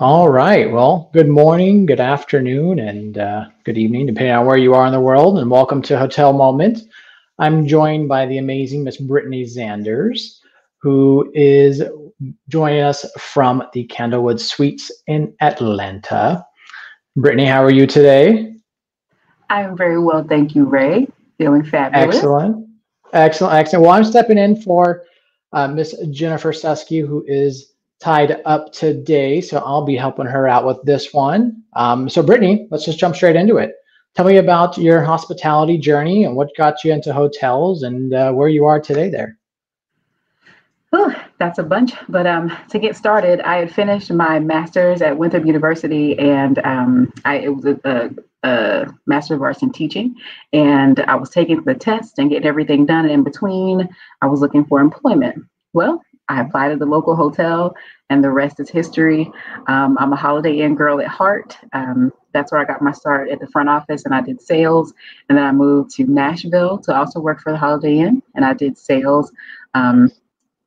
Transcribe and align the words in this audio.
All 0.00 0.28
right. 0.28 0.72
Well, 0.72 1.08
good 1.12 1.28
morning, 1.28 1.86
good 1.86 2.00
afternoon, 2.00 2.80
and 2.80 3.16
uh, 3.16 3.44
good 3.62 3.78
evening, 3.78 4.06
depending 4.06 4.34
on 4.34 4.44
where 4.44 4.56
you 4.56 4.74
are 4.74 4.84
in 4.86 4.92
the 4.92 4.98
world. 4.98 5.38
And 5.38 5.48
welcome 5.48 5.80
to 5.82 5.96
Hotel 5.96 6.32
Moment. 6.32 6.80
I'm 7.38 7.64
joined 7.64 8.08
by 8.08 8.26
the 8.26 8.38
amazing 8.38 8.82
Miss 8.82 8.96
Brittany 8.96 9.44
Zanders, 9.44 10.40
who 10.82 11.30
is 11.32 11.80
joining 12.48 12.80
us 12.80 13.08
from 13.16 13.62
the 13.72 13.86
Candlewood 13.86 14.40
Suites 14.40 14.90
in 15.06 15.32
Atlanta. 15.40 16.44
Brittany, 17.14 17.44
how 17.44 17.62
are 17.62 17.70
you 17.70 17.86
today? 17.86 18.56
I'm 19.48 19.76
very 19.76 20.00
well, 20.00 20.24
thank 20.28 20.56
you, 20.56 20.64
Ray. 20.64 21.06
Feeling 21.38 21.64
fabulous. 21.64 22.16
Excellent. 22.16 22.66
Excellent. 23.12 23.54
Excellent. 23.54 23.82
Well, 23.84 23.92
I'm 23.92 24.04
stepping 24.04 24.38
in 24.38 24.60
for 24.60 25.04
uh, 25.52 25.68
Miss 25.68 25.94
Jennifer 26.10 26.50
Susky, 26.50 27.06
who 27.06 27.24
is 27.28 27.73
tied 28.00 28.40
up 28.44 28.72
today, 28.72 29.40
so 29.40 29.58
I'll 29.58 29.84
be 29.84 29.96
helping 29.96 30.26
her 30.26 30.46
out 30.48 30.66
with 30.66 30.82
this 30.84 31.12
one. 31.12 31.62
Um, 31.74 32.08
so, 32.08 32.22
Brittany, 32.22 32.66
let's 32.70 32.84
just 32.84 32.98
jump 32.98 33.16
straight 33.16 33.36
into 33.36 33.56
it. 33.56 33.74
Tell 34.14 34.26
me 34.26 34.36
about 34.36 34.78
your 34.78 35.02
hospitality 35.02 35.78
journey 35.78 36.24
and 36.24 36.36
what 36.36 36.56
got 36.56 36.84
you 36.84 36.92
into 36.92 37.12
hotels 37.12 37.82
and 37.82 38.14
uh, 38.14 38.32
where 38.32 38.48
you 38.48 38.64
are 38.64 38.80
today 38.80 39.08
there. 39.08 39.38
Whew, 40.90 41.12
that's 41.38 41.58
a 41.58 41.64
bunch. 41.64 41.94
But 42.08 42.24
um, 42.24 42.56
to 42.68 42.78
get 42.78 42.94
started, 42.94 43.40
I 43.40 43.56
had 43.56 43.74
finished 43.74 44.12
my 44.12 44.38
master's 44.38 45.02
at 45.02 45.18
Winthrop 45.18 45.44
University, 45.44 46.16
and 46.16 46.58
um, 46.64 47.12
I, 47.24 47.38
it 47.38 47.48
was 47.48 47.64
a, 47.64 47.80
a, 47.84 48.48
a 48.48 48.94
master 49.06 49.34
of 49.34 49.42
arts 49.42 49.62
in 49.62 49.72
teaching. 49.72 50.14
And 50.52 51.00
I 51.00 51.16
was 51.16 51.30
taking 51.30 51.62
the 51.64 51.74
test 51.74 52.20
and 52.20 52.30
getting 52.30 52.46
everything 52.46 52.86
done. 52.86 53.06
And 53.06 53.12
in 53.12 53.24
between, 53.24 53.88
I 54.22 54.26
was 54.26 54.40
looking 54.40 54.64
for 54.64 54.80
employment. 54.80 55.44
Well, 55.72 56.00
I 56.28 56.40
applied 56.40 56.72
at 56.72 56.78
the 56.78 56.86
local 56.86 57.14
hotel, 57.14 57.74
and 58.10 58.22
the 58.22 58.30
rest 58.30 58.60
is 58.60 58.70
history. 58.70 59.30
Um, 59.68 59.96
I'm 60.00 60.12
a 60.12 60.16
Holiday 60.16 60.60
Inn 60.60 60.74
girl 60.74 61.00
at 61.00 61.06
heart. 61.06 61.56
Um, 61.72 62.12
that's 62.32 62.50
where 62.50 62.60
I 62.60 62.64
got 62.64 62.82
my 62.82 62.92
start 62.92 63.30
at 63.30 63.40
the 63.40 63.46
front 63.46 63.68
office, 63.68 64.04
and 64.04 64.14
I 64.14 64.20
did 64.20 64.40
sales. 64.40 64.94
And 65.28 65.36
then 65.36 65.44
I 65.44 65.52
moved 65.52 65.90
to 65.96 66.04
Nashville 66.04 66.78
to 66.78 66.96
also 66.96 67.20
work 67.20 67.40
for 67.40 67.52
the 67.52 67.58
Holiday 67.58 67.98
Inn, 67.98 68.22
and 68.34 68.44
I 68.44 68.54
did 68.54 68.78
sales. 68.78 69.30
Um, 69.74 70.10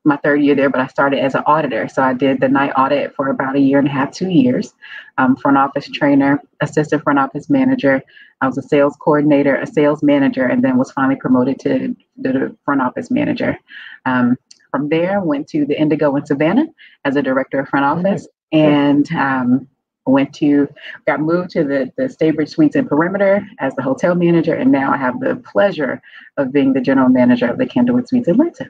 my 0.07 0.17
third 0.17 0.41
year 0.41 0.55
there, 0.55 0.69
but 0.69 0.79
I 0.79 0.87
started 0.87 1.19
as 1.19 1.35
an 1.35 1.43
auditor. 1.45 1.87
So 1.89 2.01
I 2.01 2.13
did 2.13 2.39
the 2.39 2.47
night 2.47 2.71
audit 2.77 3.13
for 3.13 3.27
about 3.27 3.57
a 3.57 3.59
year 3.59 3.77
and 3.77 3.87
a 3.87 3.91
half, 3.91 4.11
two 4.11 4.29
years. 4.29 4.73
Um, 5.17 5.35
front 5.35 5.57
office 5.57 5.89
trainer, 5.89 6.41
assistant 6.61 7.03
front 7.03 7.19
office 7.19 7.49
manager. 7.49 8.01
I 8.39 8.47
was 8.47 8.57
a 8.57 8.61
sales 8.61 8.95
coordinator, 8.99 9.55
a 9.55 9.67
sales 9.67 10.01
manager, 10.01 10.45
and 10.45 10.63
then 10.63 10.77
was 10.77 10.91
finally 10.91 11.17
promoted 11.17 11.59
to 11.61 11.95
the 12.15 12.55
front 12.63 12.81
office 12.81 13.11
manager. 13.11 13.59
Um, 14.05 14.37
from 14.77 14.89
there, 14.89 15.21
went 15.21 15.47
to 15.49 15.65
the 15.65 15.79
Indigo 15.79 16.15
in 16.15 16.25
Savannah 16.25 16.67
as 17.03 17.15
a 17.15 17.21
director 17.21 17.59
of 17.59 17.67
front 17.67 17.85
office, 17.85 18.27
and 18.51 19.11
um, 19.13 19.67
went 20.05 20.33
to 20.35 20.67
got 21.07 21.19
moved 21.19 21.49
to 21.51 21.63
the 21.63 21.91
the 21.97 22.03
Staybridge 22.03 22.49
Suites 22.49 22.75
and 22.75 22.87
Perimeter 22.87 23.45
as 23.59 23.73
the 23.75 23.81
hotel 23.81 24.13
manager, 24.13 24.53
and 24.53 24.71
now 24.71 24.93
I 24.93 24.97
have 24.97 25.19
the 25.19 25.35
pleasure 25.37 25.99
of 26.37 26.53
being 26.53 26.73
the 26.73 26.81
general 26.81 27.09
manager 27.09 27.47
of 27.47 27.57
the 27.57 27.65
Candlewood 27.65 28.07
Suites 28.07 28.27
Atlanta. 28.27 28.67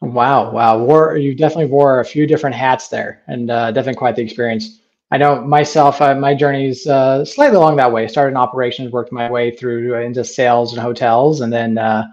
Wow, 0.00 0.50
wow, 0.50 0.84
wore 0.84 1.16
you 1.16 1.34
definitely 1.34 1.70
wore 1.70 2.00
a 2.00 2.04
few 2.04 2.26
different 2.26 2.56
hats 2.56 2.88
there, 2.88 3.22
and 3.28 3.50
uh, 3.50 3.70
definitely 3.70 3.98
quite 3.98 4.16
the 4.16 4.22
experience. 4.22 4.80
I 5.12 5.16
know 5.16 5.40
myself, 5.42 6.00
uh, 6.02 6.16
my 6.16 6.34
journey's 6.34 6.88
uh, 6.88 7.24
slightly 7.24 7.56
along 7.56 7.76
that 7.76 7.92
way. 7.92 8.08
Started 8.08 8.32
in 8.32 8.36
operations, 8.36 8.90
worked 8.90 9.12
my 9.12 9.30
way 9.30 9.54
through 9.54 9.94
into 9.94 10.24
sales 10.24 10.72
and 10.72 10.82
hotels, 10.82 11.40
and 11.40 11.52
then 11.52 11.78
uh, 11.78 12.04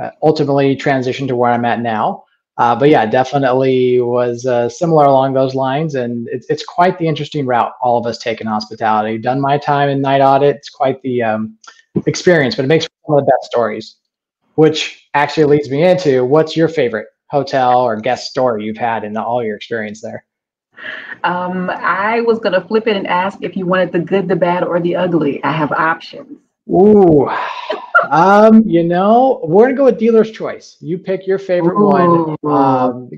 uh, 0.00 0.10
ultimately 0.22 0.76
transitioned 0.76 1.28
to 1.28 1.36
where 1.36 1.50
I'm 1.50 1.64
at 1.64 1.80
now. 1.80 2.24
Uh, 2.58 2.74
but 2.74 2.88
yeah, 2.88 3.04
definitely 3.04 4.00
was 4.00 4.46
uh, 4.46 4.68
similar 4.68 5.04
along 5.04 5.34
those 5.34 5.54
lines, 5.54 5.94
and 5.94 6.26
it's 6.32 6.46
it's 6.48 6.64
quite 6.64 6.98
the 6.98 7.06
interesting 7.06 7.44
route 7.44 7.72
all 7.82 7.98
of 7.98 8.06
us 8.06 8.16
take 8.16 8.40
in 8.40 8.46
hospitality. 8.46 9.18
Done 9.18 9.40
my 9.40 9.58
time 9.58 9.90
in 9.90 10.00
night 10.00 10.22
audit; 10.22 10.56
it's 10.56 10.70
quite 10.70 11.00
the 11.02 11.22
um, 11.22 11.58
experience, 12.06 12.54
but 12.54 12.64
it 12.64 12.68
makes 12.68 12.84
some 12.84 13.18
of 13.18 13.24
the 13.24 13.30
best 13.30 13.50
stories. 13.50 13.96
Which 14.54 15.06
actually 15.12 15.44
leads 15.44 15.70
me 15.70 15.84
into 15.84 16.24
what's 16.24 16.56
your 16.56 16.68
favorite 16.68 17.08
hotel 17.28 17.82
or 17.82 18.00
guest 18.00 18.30
story 18.30 18.64
you've 18.64 18.78
had 18.78 19.04
in 19.04 19.16
all 19.18 19.44
your 19.44 19.56
experience 19.56 20.00
there? 20.00 20.24
Um, 21.24 21.68
I 21.70 22.22
was 22.22 22.38
gonna 22.38 22.66
flip 22.66 22.86
it 22.86 22.96
and 22.96 23.06
ask 23.06 23.38
if 23.42 23.54
you 23.54 23.66
wanted 23.66 23.92
the 23.92 23.98
good, 23.98 24.28
the 24.28 24.36
bad, 24.36 24.64
or 24.64 24.80
the 24.80 24.96
ugly. 24.96 25.44
I 25.44 25.52
have 25.52 25.72
options. 25.72 26.38
Ooh, 26.70 27.28
um, 28.10 28.62
you 28.66 28.84
know, 28.84 29.40
we're 29.44 29.66
gonna 29.66 29.76
go 29.76 29.84
with 29.84 29.98
dealer's 29.98 30.30
choice. 30.30 30.76
You 30.80 30.98
pick 30.98 31.26
your 31.26 31.38
favorite 31.38 31.78
Ooh. 31.78 31.86
one. 31.86 32.36
Um, 32.44 33.10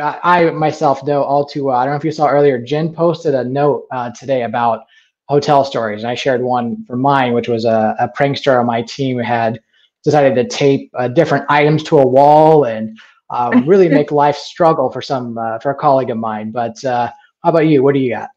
I, 0.00 0.50
myself 0.50 1.04
know 1.04 1.22
all 1.22 1.44
too 1.44 1.64
well. 1.64 1.76
I 1.76 1.84
don't 1.84 1.92
know 1.92 1.98
if 1.98 2.04
you 2.04 2.12
saw 2.12 2.28
earlier. 2.28 2.58
Jen 2.58 2.92
posted 2.92 3.34
a 3.34 3.44
note 3.44 3.86
uh, 3.92 4.10
today 4.10 4.42
about 4.42 4.80
hotel 5.28 5.64
stories, 5.64 6.02
and 6.02 6.10
I 6.10 6.14
shared 6.14 6.42
one 6.42 6.84
for 6.86 6.96
mine, 6.96 7.32
which 7.32 7.48
was 7.48 7.64
a, 7.64 7.94
a 7.98 8.08
prankster 8.16 8.58
on 8.58 8.66
my 8.66 8.82
team 8.82 9.16
who 9.16 9.22
had 9.22 9.60
decided 10.04 10.34
to 10.36 10.56
tape 10.56 10.90
uh, 10.94 11.08
different 11.08 11.44
items 11.48 11.82
to 11.84 11.98
a 11.98 12.06
wall 12.06 12.64
and 12.64 12.96
uh, 13.30 13.62
really 13.66 13.88
make 14.00 14.12
life 14.12 14.36
struggle 14.36 14.90
for 14.90 15.02
some 15.02 15.36
uh, 15.38 15.58
for 15.58 15.70
a 15.70 15.74
colleague 15.74 16.10
of 16.10 16.18
mine. 16.18 16.50
But 16.50 16.82
uh, 16.84 17.10
how 17.42 17.50
about 17.50 17.66
you? 17.66 17.82
What 17.82 17.94
do 17.94 18.00
you 18.00 18.14
got? 18.14 18.30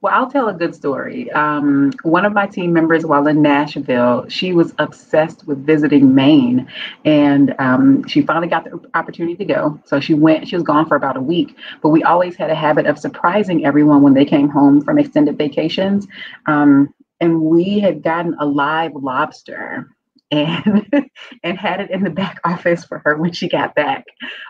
Well, 0.00 0.14
I'll 0.14 0.30
tell 0.30 0.48
a 0.48 0.54
good 0.54 0.76
story. 0.76 1.28
Um, 1.32 1.92
one 2.02 2.24
of 2.24 2.32
my 2.32 2.46
team 2.46 2.72
members, 2.72 3.04
while 3.04 3.26
in 3.26 3.42
Nashville, 3.42 4.28
she 4.28 4.52
was 4.52 4.72
obsessed 4.78 5.44
with 5.48 5.66
visiting 5.66 6.14
Maine, 6.14 6.68
and 7.04 7.52
um, 7.58 8.06
she 8.06 8.22
finally 8.22 8.46
got 8.46 8.64
the 8.64 8.80
opportunity 8.94 9.34
to 9.34 9.44
go. 9.44 9.80
So 9.86 9.98
she 9.98 10.14
went. 10.14 10.46
She 10.46 10.54
was 10.54 10.62
gone 10.62 10.86
for 10.86 10.94
about 10.96 11.16
a 11.16 11.20
week. 11.20 11.56
But 11.82 11.88
we 11.88 12.04
always 12.04 12.36
had 12.36 12.48
a 12.48 12.54
habit 12.54 12.86
of 12.86 12.96
surprising 12.96 13.66
everyone 13.66 14.02
when 14.02 14.14
they 14.14 14.24
came 14.24 14.48
home 14.48 14.82
from 14.82 14.98
extended 15.00 15.36
vacations. 15.36 16.06
Um, 16.46 16.94
and 17.20 17.40
we 17.40 17.80
had 17.80 18.02
gotten 18.04 18.36
a 18.38 18.46
live 18.46 18.92
lobster 18.94 19.88
and 20.30 20.86
and 21.42 21.58
had 21.58 21.80
it 21.80 21.90
in 21.90 22.04
the 22.04 22.10
back 22.10 22.38
office 22.44 22.84
for 22.84 23.00
her 23.00 23.16
when 23.16 23.32
she 23.32 23.48
got 23.48 23.74
back. 23.74 24.04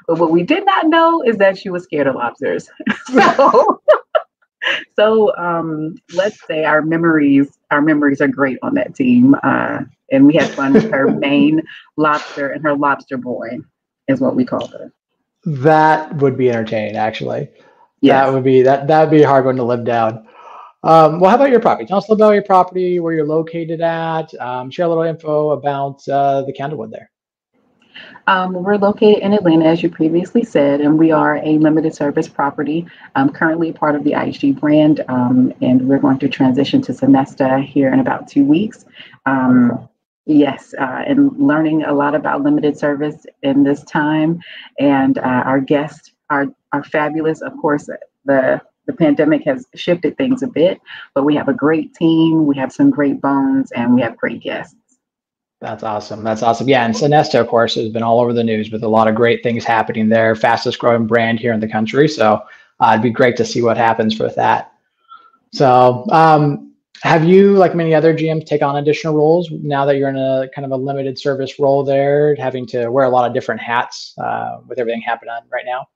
But 0.06 0.18
what 0.18 0.30
we 0.30 0.42
did 0.42 0.66
not 0.66 0.88
know 0.88 1.22
is 1.22 1.38
that 1.38 1.56
she 1.56 1.70
was 1.70 1.84
scared 1.84 2.06
of 2.06 2.16
lobsters. 2.16 2.68
so 3.06 3.80
so 4.96 5.36
um, 5.36 5.96
let's 6.14 6.46
say 6.46 6.64
our 6.64 6.82
memories 6.82 7.58
our 7.70 7.82
memories 7.82 8.20
are 8.20 8.28
great 8.28 8.58
on 8.62 8.74
that 8.74 8.94
team, 8.94 9.34
uh, 9.42 9.80
and 10.10 10.26
we 10.26 10.34
had 10.34 10.50
fun 10.50 10.72
with 10.72 10.90
her 10.90 11.10
Maine 11.18 11.62
lobster 11.96 12.50
and 12.50 12.62
her 12.62 12.74
lobster 12.74 13.16
boy 13.16 13.58
is 14.08 14.20
what 14.20 14.34
we 14.34 14.44
called 14.44 14.72
her. 14.72 14.92
That 15.44 16.16
would 16.16 16.36
be 16.36 16.50
entertaining, 16.50 16.96
actually. 16.96 17.48
Yeah, 18.00 18.24
that 18.24 18.32
would 18.32 18.44
be 18.44 18.62
that 18.62 18.86
that 18.86 19.02
would 19.02 19.16
be 19.16 19.22
a 19.22 19.28
hard 19.28 19.44
one 19.44 19.56
to 19.56 19.64
live 19.64 19.84
down. 19.84 20.26
Um, 20.84 21.18
well, 21.18 21.30
how 21.30 21.36
about 21.36 21.50
your 21.50 21.60
property? 21.60 21.86
Tell 21.86 21.98
us 21.98 22.08
a 22.08 22.12
little 22.12 22.26
about 22.26 22.34
your 22.34 22.44
property, 22.44 23.00
where 23.00 23.12
you're 23.12 23.26
located 23.26 23.80
at. 23.80 24.32
Um, 24.40 24.70
share 24.70 24.86
a 24.86 24.88
little 24.88 25.02
info 25.02 25.50
about 25.50 26.06
uh, 26.08 26.42
the 26.42 26.52
Candlewood 26.52 26.90
there. 26.90 27.10
Um, 28.26 28.52
we're 28.52 28.76
located 28.76 29.22
in 29.22 29.32
Atlanta, 29.32 29.64
as 29.64 29.82
you 29.82 29.88
previously 29.88 30.44
said, 30.44 30.80
and 30.80 30.98
we 30.98 31.10
are 31.10 31.36
a 31.36 31.58
limited 31.58 31.94
service 31.94 32.28
property, 32.28 32.86
um, 33.14 33.30
currently 33.30 33.72
part 33.72 33.94
of 33.94 34.04
the 34.04 34.12
IHG 34.12 34.60
brand, 34.60 35.02
um, 35.08 35.52
and 35.62 35.88
we're 35.88 35.98
going 35.98 36.18
to 36.18 36.28
transition 36.28 36.82
to 36.82 36.92
Sonesta 36.92 37.64
here 37.64 37.92
in 37.92 38.00
about 38.00 38.28
two 38.28 38.44
weeks. 38.44 38.84
Um, 39.24 39.88
yes, 40.26 40.74
uh, 40.78 41.04
and 41.06 41.32
learning 41.38 41.84
a 41.84 41.92
lot 41.94 42.14
about 42.14 42.42
limited 42.42 42.78
service 42.78 43.24
in 43.42 43.64
this 43.64 43.82
time, 43.84 44.40
and 44.78 45.18
uh, 45.18 45.22
our 45.22 45.60
guests 45.60 46.12
are 46.28 46.46
are 46.72 46.84
fabulous. 46.84 47.40
Of 47.40 47.56
course, 47.56 47.88
the 48.26 48.60
the 48.86 48.92
pandemic 48.94 49.44
has 49.44 49.66
shifted 49.74 50.16
things 50.16 50.42
a 50.42 50.46
bit, 50.46 50.80
but 51.14 51.24
we 51.24 51.34
have 51.36 51.48
a 51.48 51.54
great 51.54 51.94
team, 51.94 52.46
we 52.46 52.56
have 52.56 52.72
some 52.72 52.90
great 52.90 53.20
bones, 53.20 53.70
and 53.72 53.94
we 53.94 54.00
have 54.00 54.16
great 54.16 54.42
guests. 54.42 54.74
That's 55.60 55.82
awesome. 55.82 56.22
That's 56.22 56.42
awesome. 56.42 56.68
Yeah, 56.68 56.84
and 56.84 56.94
Sonesta, 56.94 57.40
of 57.40 57.48
course, 57.48 57.74
has 57.74 57.88
been 57.88 58.02
all 58.02 58.20
over 58.20 58.32
the 58.32 58.44
news 58.44 58.70
with 58.70 58.84
a 58.84 58.88
lot 58.88 59.08
of 59.08 59.16
great 59.16 59.42
things 59.42 59.64
happening 59.64 60.08
there. 60.08 60.36
Fastest 60.36 60.78
growing 60.78 61.06
brand 61.06 61.40
here 61.40 61.52
in 61.52 61.58
the 61.58 61.68
country. 61.68 62.08
So 62.08 62.42
uh, 62.78 62.90
it'd 62.92 63.02
be 63.02 63.10
great 63.10 63.36
to 63.38 63.44
see 63.44 63.62
what 63.62 63.76
happens 63.76 64.20
with 64.20 64.36
that. 64.36 64.72
So, 65.52 66.06
um, 66.10 66.72
have 67.02 67.24
you, 67.24 67.52
like 67.52 67.76
many 67.76 67.94
other 67.94 68.12
GMs, 68.12 68.44
take 68.44 68.60
on 68.60 68.76
additional 68.76 69.14
roles 69.14 69.50
now 69.52 69.84
that 69.84 69.96
you're 69.96 70.08
in 70.08 70.16
a 70.16 70.48
kind 70.52 70.64
of 70.64 70.72
a 70.72 70.76
limited 70.76 71.16
service 71.16 71.58
role 71.60 71.84
there, 71.84 72.34
having 72.36 72.66
to 72.66 72.88
wear 72.88 73.04
a 73.04 73.08
lot 73.08 73.26
of 73.26 73.32
different 73.32 73.60
hats 73.60 74.14
uh, 74.18 74.58
with 74.66 74.80
everything 74.80 75.00
happening 75.00 75.32
right 75.52 75.64
now? 75.64 75.86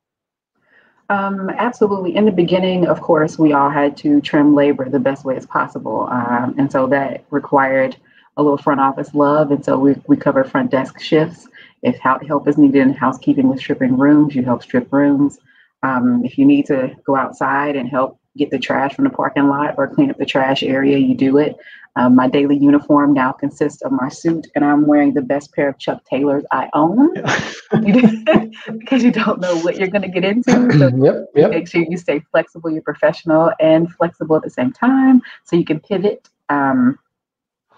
Um, 1.09 1.51
absolutely. 1.51 2.15
In 2.15 2.25
the 2.25 2.31
beginning, 2.31 2.87
of 2.87 3.01
course, 3.01 3.37
we 3.37 3.53
all 3.53 3.69
had 3.69 3.97
to 3.99 4.21
trim 4.21 4.55
labor 4.55 4.89
the 4.89 5.01
best 5.01 5.25
way 5.25 5.37
as 5.37 5.45
possible. 5.45 6.09
Um, 6.09 6.55
and 6.57 6.71
so 6.71 6.87
that 6.87 7.25
required 7.31 7.97
a 8.37 8.43
little 8.43 8.59
front 8.59 8.81
office 8.81 9.15
love. 9.15 9.51
And 9.51 9.65
so 9.65 9.79
we, 9.79 9.95
we 10.07 10.17
cover 10.17 10.45
front 10.45 10.71
desk 10.71 11.01
shifts. 11.01 11.49
If 11.83 11.99
help 11.99 12.47
is 12.47 12.59
needed 12.59 12.81
in 12.81 12.93
housekeeping 12.93 13.49
with 13.49 13.59
stripping 13.59 13.99
rooms, 13.99 14.35
you 14.35 14.43
help 14.45 14.63
strip 14.63 14.93
rooms. 14.93 15.39
Um, 15.83 16.25
if 16.25 16.39
you 16.39 16.47
need 16.47 16.67
to 16.67 16.95
go 17.05 17.17
outside 17.17 17.75
and 17.77 17.89
help 17.89 18.19
get 18.37 18.51
the 18.51 18.59
trash 18.59 18.95
from 18.95 19.05
the 19.05 19.11
parking 19.11 19.49
lot 19.49 19.75
or 19.77 19.89
clean 19.89 20.11
up 20.11 20.17
the 20.17 20.25
trash 20.25 20.63
area, 20.63 20.97
you 20.99 21.15
do 21.15 21.39
it. 21.39 21.57
Um, 21.97 22.15
my 22.15 22.27
daily 22.27 22.57
uniform 22.57 23.13
now 23.13 23.33
consists 23.33 23.83
of 23.83 23.93
my 23.93 24.09
suit, 24.09 24.47
and 24.55 24.65
I'm 24.65 24.87
wearing 24.87 25.13
the 25.13 25.21
best 25.21 25.53
pair 25.53 25.69
of 25.69 25.79
Chuck 25.79 26.03
Taylors 26.09 26.43
I 26.51 26.71
own 26.73 27.13
because 28.79 29.05
you 29.05 29.13
don't 29.13 29.41
know 29.41 29.59
what 29.59 29.77
you're 29.77 29.89
going 29.89 30.03
to 30.03 30.09
get 30.09 30.25
into. 30.25 30.53
So 30.79 30.89
yep, 30.97 31.27
yep. 31.35 31.51
make 31.51 31.69
sure 31.69 31.85
you 31.87 31.99
stay 31.99 32.21
flexible, 32.31 32.71
you're 32.71 32.81
professional 32.81 33.53
and 33.61 33.93
flexible 33.93 34.37
at 34.37 34.43
the 34.43 34.51
same 34.51 34.73
time, 34.73 35.21
so 35.45 35.55
you 35.55 35.67
can 35.67 35.81
pivot. 35.81 36.29
Um, 36.49 36.99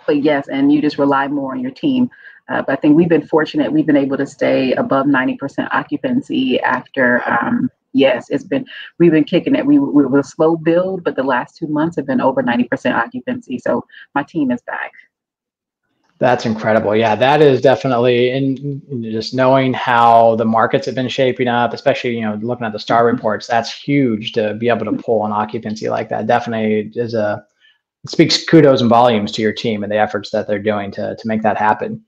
but 0.06 0.22
yes, 0.22 0.48
and 0.48 0.72
you 0.72 0.80
just 0.80 0.98
rely 0.98 1.28
more 1.28 1.52
on 1.52 1.60
your 1.60 1.70
team. 1.70 2.10
Uh, 2.48 2.62
but 2.62 2.72
I 2.72 2.76
think 2.76 2.96
we've 2.96 3.08
been 3.08 3.26
fortunate; 3.26 3.72
we've 3.72 3.86
been 3.86 3.96
able 3.96 4.16
to 4.16 4.26
stay 4.26 4.72
above 4.72 5.06
90% 5.06 5.68
occupancy 5.72 6.60
after. 6.60 7.22
Um, 7.28 7.70
yes, 7.92 8.28
it's 8.28 8.44
been 8.44 8.66
we've 8.98 9.12
been 9.12 9.24
kicking 9.24 9.54
it. 9.54 9.64
We, 9.64 9.78
we 9.78 10.04
were 10.04 10.18
a 10.18 10.24
slow 10.24 10.56
build, 10.56 11.04
but 11.04 11.16
the 11.16 11.22
last 11.22 11.56
two 11.56 11.68
months 11.68 11.96
have 11.96 12.06
been 12.06 12.20
over 12.20 12.42
90% 12.42 12.94
occupancy. 12.94 13.58
So 13.58 13.86
my 14.14 14.22
team 14.22 14.50
is 14.50 14.60
back. 14.62 14.92
That's 16.18 16.46
incredible. 16.46 16.94
Yeah, 16.94 17.16
that 17.16 17.42
is 17.42 17.60
definitely 17.60 18.30
in 18.30 19.02
just 19.02 19.34
knowing 19.34 19.72
how 19.74 20.36
the 20.36 20.44
markets 20.44 20.86
have 20.86 20.94
been 20.94 21.08
shaping 21.08 21.48
up, 21.48 21.72
especially 21.72 22.14
you 22.16 22.22
know 22.22 22.38
looking 22.42 22.66
at 22.66 22.72
the 22.72 22.78
star 22.78 23.04
mm-hmm. 23.04 23.16
reports. 23.16 23.46
That's 23.46 23.72
huge 23.72 24.32
to 24.32 24.54
be 24.54 24.68
able 24.68 24.84
to 24.86 24.92
pull 24.92 25.24
an 25.24 25.32
occupancy 25.32 25.88
like 25.88 26.08
that. 26.10 26.26
Definitely 26.26 26.92
is 26.94 27.14
a 27.14 27.44
speaks 28.06 28.44
kudos 28.44 28.80
and 28.80 28.90
volumes 28.90 29.32
to 29.32 29.42
your 29.42 29.52
team 29.52 29.82
and 29.82 29.90
the 29.90 29.98
efforts 29.98 30.30
that 30.30 30.46
they're 30.46 30.58
doing 30.58 30.90
to 30.92 31.16
to 31.16 31.28
make 31.28 31.42
that 31.42 31.56
happen. 31.56 32.02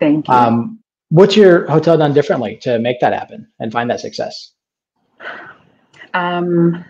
Thank 0.00 0.28
you. 0.28 0.34
Um, 0.34 0.78
what's 1.10 1.36
your 1.36 1.66
hotel 1.68 1.96
done 1.96 2.12
differently 2.12 2.56
to 2.62 2.78
make 2.78 3.00
that 3.00 3.12
happen 3.12 3.48
and 3.58 3.72
find 3.72 3.90
that 3.90 4.00
success? 4.00 4.52
Um, 6.14 6.84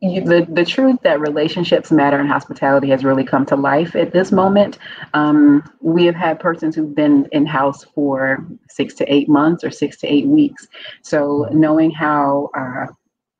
you, 0.00 0.20
the 0.20 0.46
the 0.50 0.64
truth 0.64 0.98
that 1.02 1.20
relationships 1.20 1.92
matter 1.92 2.18
in 2.20 2.26
hospitality 2.26 2.88
has 2.90 3.04
really 3.04 3.24
come 3.24 3.46
to 3.46 3.56
life 3.56 3.94
at 3.94 4.12
this 4.12 4.32
moment. 4.32 4.78
Um, 5.14 5.62
we 5.80 6.04
have 6.06 6.16
had 6.16 6.40
persons 6.40 6.74
who've 6.74 6.94
been 6.94 7.28
in 7.32 7.46
house 7.46 7.84
for 7.84 8.44
six 8.68 8.94
to 8.94 9.12
eight 9.12 9.28
months 9.28 9.62
or 9.62 9.70
six 9.70 9.96
to 9.98 10.12
eight 10.12 10.26
weeks. 10.26 10.66
So 11.02 11.48
knowing 11.52 11.92
how 11.92 12.50
uh, 12.56 12.86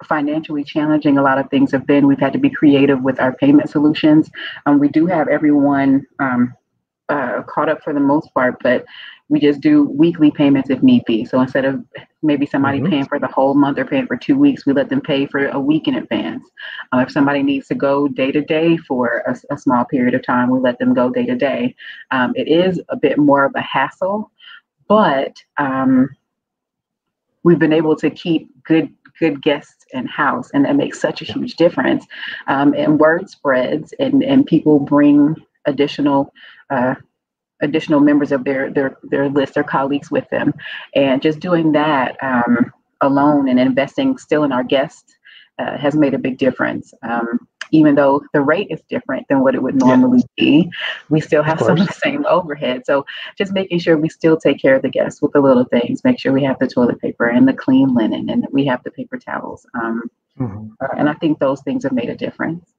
financially 0.03 0.65
challenging 0.65 1.19
a 1.19 1.23
lot 1.23 1.39
of 1.39 1.49
things 1.51 1.73
have 1.73 1.87
been, 1.87 2.07
we've 2.07 2.19
had 2.19 2.33
to 2.33 2.39
be 2.39 2.51
creative 2.51 3.03
with 3.03 3.21
our 3.21 3.33
payment 3.33 3.71
solutions. 3.71 4.31
Um, 4.67 4.79
we 4.79 4.89
do 4.89 5.07
have 5.07 5.29
everyone 5.29 6.07
um, 6.19 6.55
uh, 7.09 7.43
caught 7.43 7.69
up 7.69 7.83
for 7.83 7.93
the 7.93 8.01
most 8.01 8.33
part, 8.35 8.57
but 8.63 8.85
we 9.29 9.41
just 9.41 9.61
do 9.61 9.85
weekly 9.85 10.31
payments 10.31 10.69
if 10.69 10.83
need 10.83 11.05
be. 11.07 11.25
So 11.25 11.41
instead 11.41 11.65
of 11.65 11.83
maybe 12.23 12.45
somebody 12.45 12.79
mm-hmm. 12.79 12.91
paying 12.91 13.07
for 13.07 13.19
the 13.19 13.29
whole 13.29 13.55
month 13.55 13.79
or 13.79 13.85
paying 13.85 14.07
for 14.07 14.17
two 14.17 14.37
weeks, 14.37 14.67
we 14.67 14.73
let 14.75 14.91
them 14.91 15.01
pay 15.01 15.27
for 15.27 15.49
a 15.49 15.59
week 15.59 15.89
in 15.89 15.95
advance. 15.95 16.47
Uh, 16.93 16.99
if 16.99 17.11
somebody 17.11 17.43
needs 17.43 17.67
to 17.69 17.75
go 17.75 18.09
day 18.09 18.31
to 18.31 18.43
day 18.43 18.77
for 18.77 19.25
a, 19.27 19.55
a, 19.55 19.57
small 19.57 19.85
period 19.87 20.15
of 20.15 20.23
time, 20.23 20.51
we 20.51 20.59
let 20.59 20.79
them 20.79 20.93
go 20.93 21.09
day 21.09 21.25
to 21.25 21.35
day. 21.35 21.75
Um, 22.11 22.33
it 22.37 22.47
is 22.47 22.81
a 22.91 22.97
bit 22.97 23.17
more 23.17 23.45
of 23.45 23.53
a 23.57 23.63
hassle, 23.63 24.31
but 24.87 25.35
um, 25.57 26.11
we've 27.43 27.59
been 27.59 27.73
able 27.73 27.97
to 27.97 28.11
keep 28.11 28.51
good 28.65 28.93
good 29.23 29.41
guests 29.43 29.85
in 29.93 30.07
house, 30.07 30.51
and 30.53 30.65
that 30.65 30.77
makes 30.77 31.01
such 31.01 31.23
a 31.23 31.25
huge 31.35 31.55
difference. 31.57 32.05
Um, 32.49 32.75
and 32.75 32.99
word 32.99 33.31
spreads, 33.31 33.95
and 33.99 34.23
and 34.23 34.47
people 34.47 34.79
bring 34.79 35.37
additional. 35.67 36.33
Uh, 36.71 36.95
additional 37.65 38.01
members 38.01 38.33
of 38.33 38.43
their 38.43 38.73
their 38.73 38.97
their 39.05 39.29
list, 39.29 39.55
their 39.55 39.63
colleagues 39.77 40.11
with 40.11 40.29
them, 40.31 40.53
and 40.97 41.23
just 41.23 41.39
doing 41.39 41.71
that 41.73 42.17
um, 42.21 42.73
alone 43.01 43.49
and 43.49 43.61
investing 43.61 44.19
still 44.19 44.43
in 44.43 44.51
our 44.51 44.65
guests 44.65 45.15
uh, 45.61 45.77
has 45.77 45.95
made 45.95 46.15
a 46.15 46.19
big 46.19 46.39
difference. 46.39 46.93
Um, 47.03 47.39
even 47.73 47.95
though 47.95 48.23
the 48.33 48.41
rate 48.41 48.69
is 48.71 48.81
different 48.89 49.27
than 49.29 49.41
what 49.41 49.55
it 49.55 49.63
would 49.63 49.75
normally 49.75 50.23
yeah. 50.37 50.45
be, 50.45 50.73
we 51.09 51.21
still 51.21 51.43
have 51.43 51.59
some 51.59 51.79
of 51.79 51.87
the 51.87 51.93
same 51.93 52.25
overhead. 52.27 52.83
So 52.87 53.05
just 53.37 53.53
making 53.53 53.81
sure 53.81 53.97
we 53.97 54.09
still 54.09 54.37
take 54.37 54.61
care 54.61 54.77
of 54.77 54.83
the 54.83 54.91
guests 54.91 55.21
with 55.21 55.33
the 55.33 55.41
little 55.41 55.65
things, 55.65 56.05
make 56.05 56.21
sure 56.21 56.33
we 56.33 56.45
have 56.45 56.59
the 56.59 56.69
toilet 56.69 57.01
paper 57.01 57.27
and 57.27 57.49
the 57.49 57.53
clean 57.53 57.95
linen 57.95 58.31
and 58.31 58.47
we 58.53 58.65
have 58.67 58.83
the 58.85 58.91
paper 58.91 59.19
towels. 59.19 59.67
Um, 59.75 60.03
mm-hmm. 60.39 60.69
and 60.97 61.09
I 61.09 61.15
think 61.15 61.39
those 61.39 61.63
things 61.63 61.83
have 61.83 61.93
made 61.93 62.11
a 62.11 62.17
difference. 62.17 62.73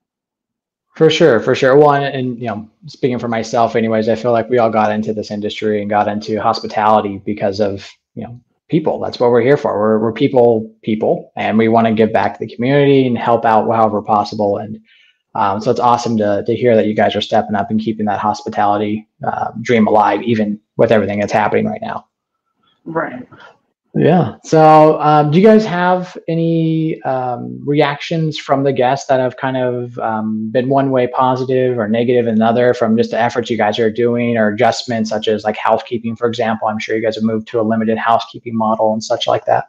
For 0.94 1.10
sure, 1.10 1.40
for 1.40 1.56
sure. 1.56 1.76
One, 1.76 2.04
and 2.04 2.38
you 2.38 2.46
know, 2.46 2.70
speaking 2.86 3.18
for 3.18 3.26
myself, 3.26 3.74
anyways, 3.74 4.08
I 4.08 4.14
feel 4.14 4.30
like 4.30 4.48
we 4.48 4.58
all 4.58 4.70
got 4.70 4.92
into 4.92 5.12
this 5.12 5.32
industry 5.32 5.80
and 5.80 5.90
got 5.90 6.06
into 6.06 6.40
hospitality 6.40 7.18
because 7.18 7.60
of 7.60 7.88
you 8.14 8.22
know 8.22 8.40
people. 8.68 9.00
That's 9.00 9.20
what 9.20 9.30
we're 9.30 9.42
here 9.42 9.56
for. 9.56 9.78
We're 9.78 9.98
we're 9.98 10.12
people, 10.12 10.74
people, 10.82 11.32
and 11.36 11.58
we 11.58 11.68
want 11.68 11.86
to 11.86 11.94
give 11.94 12.12
back 12.12 12.38
to 12.38 12.44
the 12.44 12.54
community 12.54 13.06
and 13.06 13.18
help 13.18 13.44
out 13.44 13.70
however 13.70 14.02
possible. 14.02 14.58
And 14.58 14.78
um, 15.34 15.60
so 15.60 15.70
it's 15.70 15.80
awesome 15.80 16.16
to 16.18 16.44
to 16.46 16.54
hear 16.54 16.74
that 16.76 16.86
you 16.86 16.94
guys 16.94 17.16
are 17.16 17.20
stepping 17.20 17.54
up 17.54 17.70
and 17.70 17.80
keeping 17.80 18.06
that 18.06 18.20
hospitality 18.20 19.08
uh, 19.26 19.50
dream 19.60 19.86
alive, 19.86 20.22
even 20.22 20.60
with 20.76 20.92
everything 20.92 21.20
that's 21.20 21.32
happening 21.32 21.66
right 21.66 21.82
now. 21.82 22.06
Right. 22.84 23.26
Yeah. 23.96 24.38
So, 24.42 25.00
um, 25.00 25.30
do 25.30 25.38
you 25.38 25.46
guys 25.46 25.64
have 25.66 26.18
any 26.26 27.00
um, 27.02 27.60
reactions 27.64 28.38
from 28.38 28.64
the 28.64 28.72
guests 28.72 29.06
that 29.06 29.20
have 29.20 29.36
kind 29.36 29.56
of 29.56 29.96
um, 30.00 30.50
been 30.50 30.68
one 30.68 30.90
way 30.90 31.06
positive 31.06 31.78
or 31.78 31.88
negative 31.88 32.26
another 32.26 32.74
from 32.74 32.96
just 32.96 33.12
the 33.12 33.20
efforts 33.20 33.50
you 33.50 33.56
guys 33.56 33.78
are 33.78 33.90
doing 33.90 34.36
or 34.36 34.48
adjustments 34.48 35.10
such 35.10 35.28
as 35.28 35.44
like 35.44 35.56
housekeeping, 35.56 36.16
for 36.16 36.26
example? 36.26 36.66
I'm 36.66 36.80
sure 36.80 36.96
you 36.96 37.02
guys 37.02 37.14
have 37.14 37.22
moved 37.22 37.46
to 37.48 37.60
a 37.60 37.62
limited 37.62 37.96
housekeeping 37.96 38.56
model 38.56 38.92
and 38.92 39.02
such 39.02 39.28
like 39.28 39.44
that. 39.44 39.66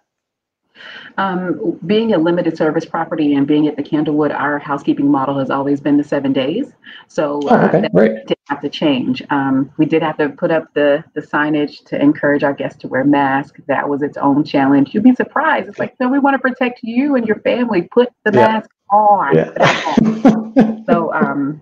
Um, 1.18 1.80
being 1.86 2.14
a 2.14 2.18
limited 2.18 2.58
service 2.58 2.86
property 2.86 3.36
and 3.36 3.48
being 3.48 3.68
at 3.68 3.78
the 3.78 3.84
Candlewood, 3.84 4.34
our 4.34 4.60
housekeeping 4.60 5.10
model 5.10 5.40
has 5.40 5.50
always 5.50 5.80
been 5.80 5.98
the 5.98 6.04
seven 6.04 6.34
days. 6.34 6.74
So 7.08 7.40
oh, 7.46 7.50
uh, 7.50 7.68
okay. 7.68 7.82
that 7.82 8.28
did 8.28 8.38
have 8.48 8.62
to 8.62 8.70
change. 8.70 9.24
Um, 9.30 9.72
we 9.78 9.86
did 9.86 10.02
have 10.02 10.18
to 10.18 10.30
put 10.30 10.52
up 10.52 10.74
the, 10.74 11.04
the 11.14 11.22
signage 11.22 11.86
to 11.86 12.02
encourage 12.02 12.44
our 12.44 12.54
guests 12.54 12.80
to 12.80 12.88
wear 12.88 13.04
masks. 13.04 13.62
That 13.68 13.88
was 13.88 14.02
its 14.02 14.18
own 14.18 14.44
challenge. 14.44 14.94
You'd 14.94 15.04
be 15.04 15.16
surprised. 15.16 15.70
It's 15.70 15.80
like, 15.80 15.98
no, 16.00 16.10
we 16.10 16.20
want 16.20 16.36
to 16.36 16.40
protect 16.40 16.82
you 16.84 17.16
and 17.16 17.26
your 17.26 17.40
family. 17.40 17.84
Put 17.84 18.10
the 18.24 18.32
yeah. 18.34 18.48
mask 18.48 18.70
on. 18.92 19.36
Yeah. 19.36 20.84
so 20.86 21.14
um, 21.14 21.62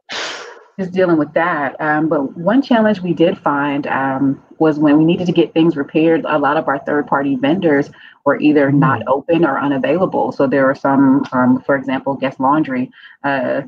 just 0.79 0.91
dealing 0.91 1.17
with 1.17 1.33
that. 1.33 1.79
Um, 1.79 2.09
but 2.09 2.35
one 2.37 2.61
challenge 2.61 3.01
we 3.01 3.13
did 3.13 3.37
find 3.37 3.85
um, 3.87 4.43
was 4.57 4.79
when 4.79 4.97
we 4.97 5.05
needed 5.05 5.27
to 5.27 5.33
get 5.33 5.53
things 5.53 5.75
repaired, 5.75 6.25
a 6.27 6.39
lot 6.39 6.57
of 6.57 6.67
our 6.67 6.79
third 6.79 7.07
party 7.07 7.35
vendors 7.35 7.91
were 8.25 8.39
either 8.39 8.71
mm. 8.71 8.75
not 8.75 9.03
open 9.07 9.45
or 9.45 9.59
unavailable. 9.59 10.31
So 10.31 10.47
there 10.47 10.65
were 10.65 10.75
some, 10.75 11.25
um, 11.31 11.61
for 11.61 11.75
example, 11.75 12.15
guest 12.15 12.39
laundry. 12.39 12.89
Uh, 13.23 13.63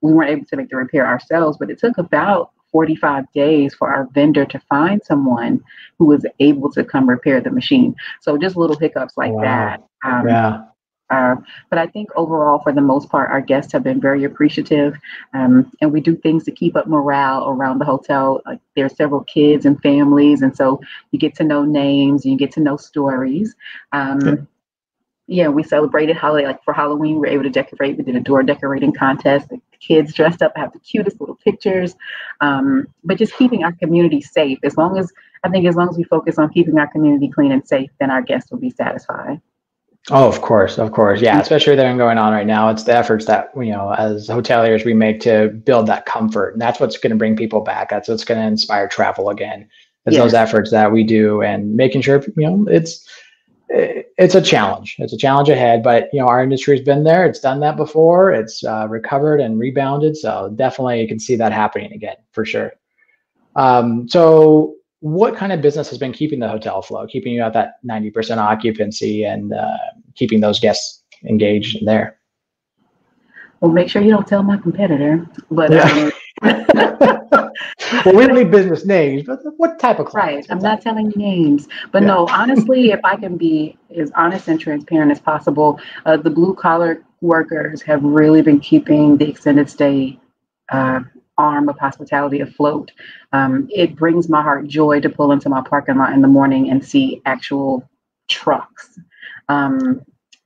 we 0.00 0.12
weren't 0.12 0.30
able 0.30 0.46
to 0.46 0.56
make 0.56 0.70
the 0.70 0.76
repair 0.76 1.06
ourselves, 1.06 1.58
but 1.58 1.70
it 1.70 1.78
took 1.78 1.98
about 1.98 2.52
45 2.72 3.24
days 3.32 3.74
for 3.74 3.90
our 3.90 4.06
vendor 4.12 4.44
to 4.44 4.60
find 4.68 5.02
someone 5.04 5.62
who 5.98 6.06
was 6.06 6.24
able 6.38 6.70
to 6.72 6.84
come 6.84 7.08
repair 7.08 7.40
the 7.40 7.50
machine. 7.50 7.94
So 8.20 8.36
just 8.36 8.56
little 8.56 8.78
hiccups 8.78 9.16
like 9.16 9.32
wow. 9.32 9.42
that. 9.42 9.82
Um, 10.04 10.28
yeah. 10.28 10.64
Uh, 11.10 11.36
but 11.70 11.78
I 11.78 11.86
think 11.86 12.10
overall, 12.16 12.58
for 12.58 12.72
the 12.72 12.80
most 12.80 13.08
part, 13.08 13.30
our 13.30 13.40
guests 13.40 13.72
have 13.72 13.82
been 13.82 14.00
very 14.00 14.24
appreciative, 14.24 14.98
um, 15.34 15.70
and 15.80 15.92
we 15.92 16.00
do 16.00 16.16
things 16.16 16.44
to 16.44 16.52
keep 16.52 16.76
up 16.76 16.86
morale 16.86 17.48
around 17.48 17.78
the 17.78 17.84
hotel. 17.84 18.42
Like 18.46 18.60
there 18.76 18.84
are 18.84 18.90
several 18.90 19.24
kids 19.24 19.64
and 19.64 19.80
families, 19.80 20.42
and 20.42 20.54
so 20.56 20.80
you 21.10 21.18
get 21.18 21.34
to 21.36 21.44
know 21.44 21.64
names, 21.64 22.24
and 22.24 22.32
you 22.32 22.38
get 22.38 22.52
to 22.52 22.60
know 22.60 22.76
stories. 22.76 23.54
Um, 23.92 24.18
okay. 24.28 24.42
Yeah, 25.30 25.48
we 25.48 25.62
celebrated 25.62 26.16
holiday 26.16 26.46
like 26.46 26.64
for 26.64 26.72
Halloween. 26.72 27.16
We 27.16 27.20
were 27.20 27.26
able 27.26 27.42
to 27.42 27.50
decorate. 27.50 27.98
We 27.98 28.02
did 28.02 28.16
a 28.16 28.20
door 28.20 28.42
decorating 28.42 28.94
contest. 28.94 29.50
The 29.50 29.60
kids 29.78 30.14
dressed 30.14 30.40
up, 30.40 30.56
have 30.56 30.72
the 30.72 30.78
cutest 30.78 31.20
little 31.20 31.36
pictures. 31.36 31.94
Um, 32.40 32.86
but 33.04 33.18
just 33.18 33.36
keeping 33.36 33.62
our 33.62 33.72
community 33.72 34.22
safe. 34.22 34.58
As 34.62 34.78
long 34.78 34.96
as 34.96 35.12
I 35.44 35.50
think, 35.50 35.66
as 35.66 35.76
long 35.76 35.90
as 35.90 35.98
we 35.98 36.04
focus 36.04 36.38
on 36.38 36.50
keeping 36.50 36.78
our 36.78 36.86
community 36.86 37.28
clean 37.28 37.52
and 37.52 37.66
safe, 37.66 37.90
then 38.00 38.10
our 38.10 38.22
guests 38.22 38.50
will 38.50 38.58
be 38.58 38.70
satisfied. 38.70 39.42
Oh, 40.10 40.26
of 40.26 40.40
course, 40.40 40.78
of 40.78 40.92
course. 40.92 41.20
Yeah, 41.20 41.38
especially 41.38 41.74
everything 41.74 41.98
going 41.98 42.16
on 42.16 42.32
right 42.32 42.46
now. 42.46 42.70
It's 42.70 42.84
the 42.84 42.94
efforts 42.94 43.26
that, 43.26 43.50
you 43.56 43.72
know, 43.72 43.92
as 43.92 44.28
hoteliers 44.28 44.84
we 44.84 44.94
make 44.94 45.20
to 45.20 45.48
build 45.48 45.86
that 45.88 46.06
comfort. 46.06 46.54
And 46.54 46.62
that's 46.62 46.80
what's 46.80 46.96
going 46.96 47.10
to 47.10 47.16
bring 47.16 47.36
people 47.36 47.60
back. 47.60 47.90
That's 47.90 48.08
what's 48.08 48.24
going 48.24 48.40
to 48.40 48.46
inspire 48.46 48.88
travel 48.88 49.28
again. 49.28 49.68
Is 50.06 50.14
yes. 50.14 50.22
those 50.22 50.34
efforts 50.34 50.70
that 50.70 50.90
we 50.90 51.04
do 51.04 51.42
and 51.42 51.76
making 51.76 52.00
sure, 52.00 52.24
you 52.36 52.48
know, 52.48 52.66
it's 52.68 53.06
it's 53.68 54.34
a 54.34 54.40
challenge. 54.40 54.96
It's 54.98 55.12
a 55.12 55.18
challenge 55.18 55.50
ahead, 55.50 55.82
but 55.82 56.08
you 56.12 56.20
know, 56.20 56.26
our 56.26 56.42
industry 56.42 56.76
has 56.76 56.84
been 56.84 57.04
there. 57.04 57.26
It's 57.26 57.40
done 57.40 57.60
that 57.60 57.76
before. 57.76 58.32
It's 58.32 58.64
uh, 58.64 58.86
recovered 58.88 59.40
and 59.40 59.58
rebounded. 59.58 60.16
So 60.16 60.50
definitely 60.56 61.02
you 61.02 61.08
can 61.08 61.18
see 61.18 61.36
that 61.36 61.52
happening 61.52 61.92
again 61.92 62.16
for 62.32 62.46
sure. 62.46 62.72
Um, 63.56 64.08
so 64.08 64.76
what 65.00 65.36
kind 65.36 65.52
of 65.52 65.62
business 65.62 65.88
has 65.90 65.98
been 65.98 66.12
keeping 66.12 66.40
the 66.40 66.48
hotel 66.48 66.82
flow, 66.82 67.06
keeping 67.06 67.32
you 67.32 67.42
at 67.42 67.52
that 67.52 67.74
90% 67.84 68.38
occupancy 68.38 69.24
and 69.24 69.52
uh, 69.52 69.76
keeping 70.14 70.40
those 70.40 70.58
guests 70.58 71.04
engaged 71.24 71.76
in 71.76 71.84
there? 71.84 72.18
Well, 73.60 73.72
make 73.72 73.88
sure 73.88 74.02
you 74.02 74.10
don't 74.10 74.26
tell 74.26 74.42
my 74.42 74.56
competitor. 74.56 75.26
But 75.50 75.72
um, 75.76 76.12
well, 76.42 78.14
we 78.14 78.26
don't 78.26 78.34
need 78.34 78.50
business 78.50 78.84
names, 78.84 79.24
but 79.24 79.40
what 79.56 79.78
type 79.78 79.98
of 79.98 80.06
clients? 80.06 80.48
Right. 80.48 80.56
I'm 80.56 80.62
not 80.62 80.80
telling 80.80 81.10
you 81.10 81.16
names, 81.16 81.68
but 81.90 82.02
yeah. 82.02 82.08
no, 82.08 82.28
honestly, 82.28 82.90
if 82.90 83.00
I 83.04 83.16
can 83.16 83.36
be 83.36 83.76
as 83.96 84.12
honest 84.14 84.48
and 84.48 84.60
transparent 84.60 85.10
as 85.10 85.20
possible, 85.20 85.80
uh, 86.06 86.16
the 86.16 86.30
blue 86.30 86.54
collar 86.54 87.02
workers 87.20 87.82
have 87.82 88.02
really 88.02 88.42
been 88.42 88.60
keeping 88.60 89.16
the 89.16 89.28
extended 89.28 89.68
stay 89.68 90.20
uh, 90.70 91.00
arm 91.38 91.68
of 91.68 91.78
hospitality 91.78 92.40
afloat. 92.40 92.90
Um, 93.32 93.68
it 93.72 93.96
brings 93.96 94.28
my 94.28 94.42
heart 94.42 94.66
joy 94.66 95.00
to 95.00 95.08
pull 95.08 95.32
into 95.32 95.48
my 95.48 95.62
parking 95.62 95.96
lot 95.96 96.12
in 96.12 96.20
the 96.20 96.28
morning 96.28 96.70
and 96.70 96.84
see 96.84 97.22
actual 97.24 97.88
trucks. 98.28 98.98
Um, 99.48 100.02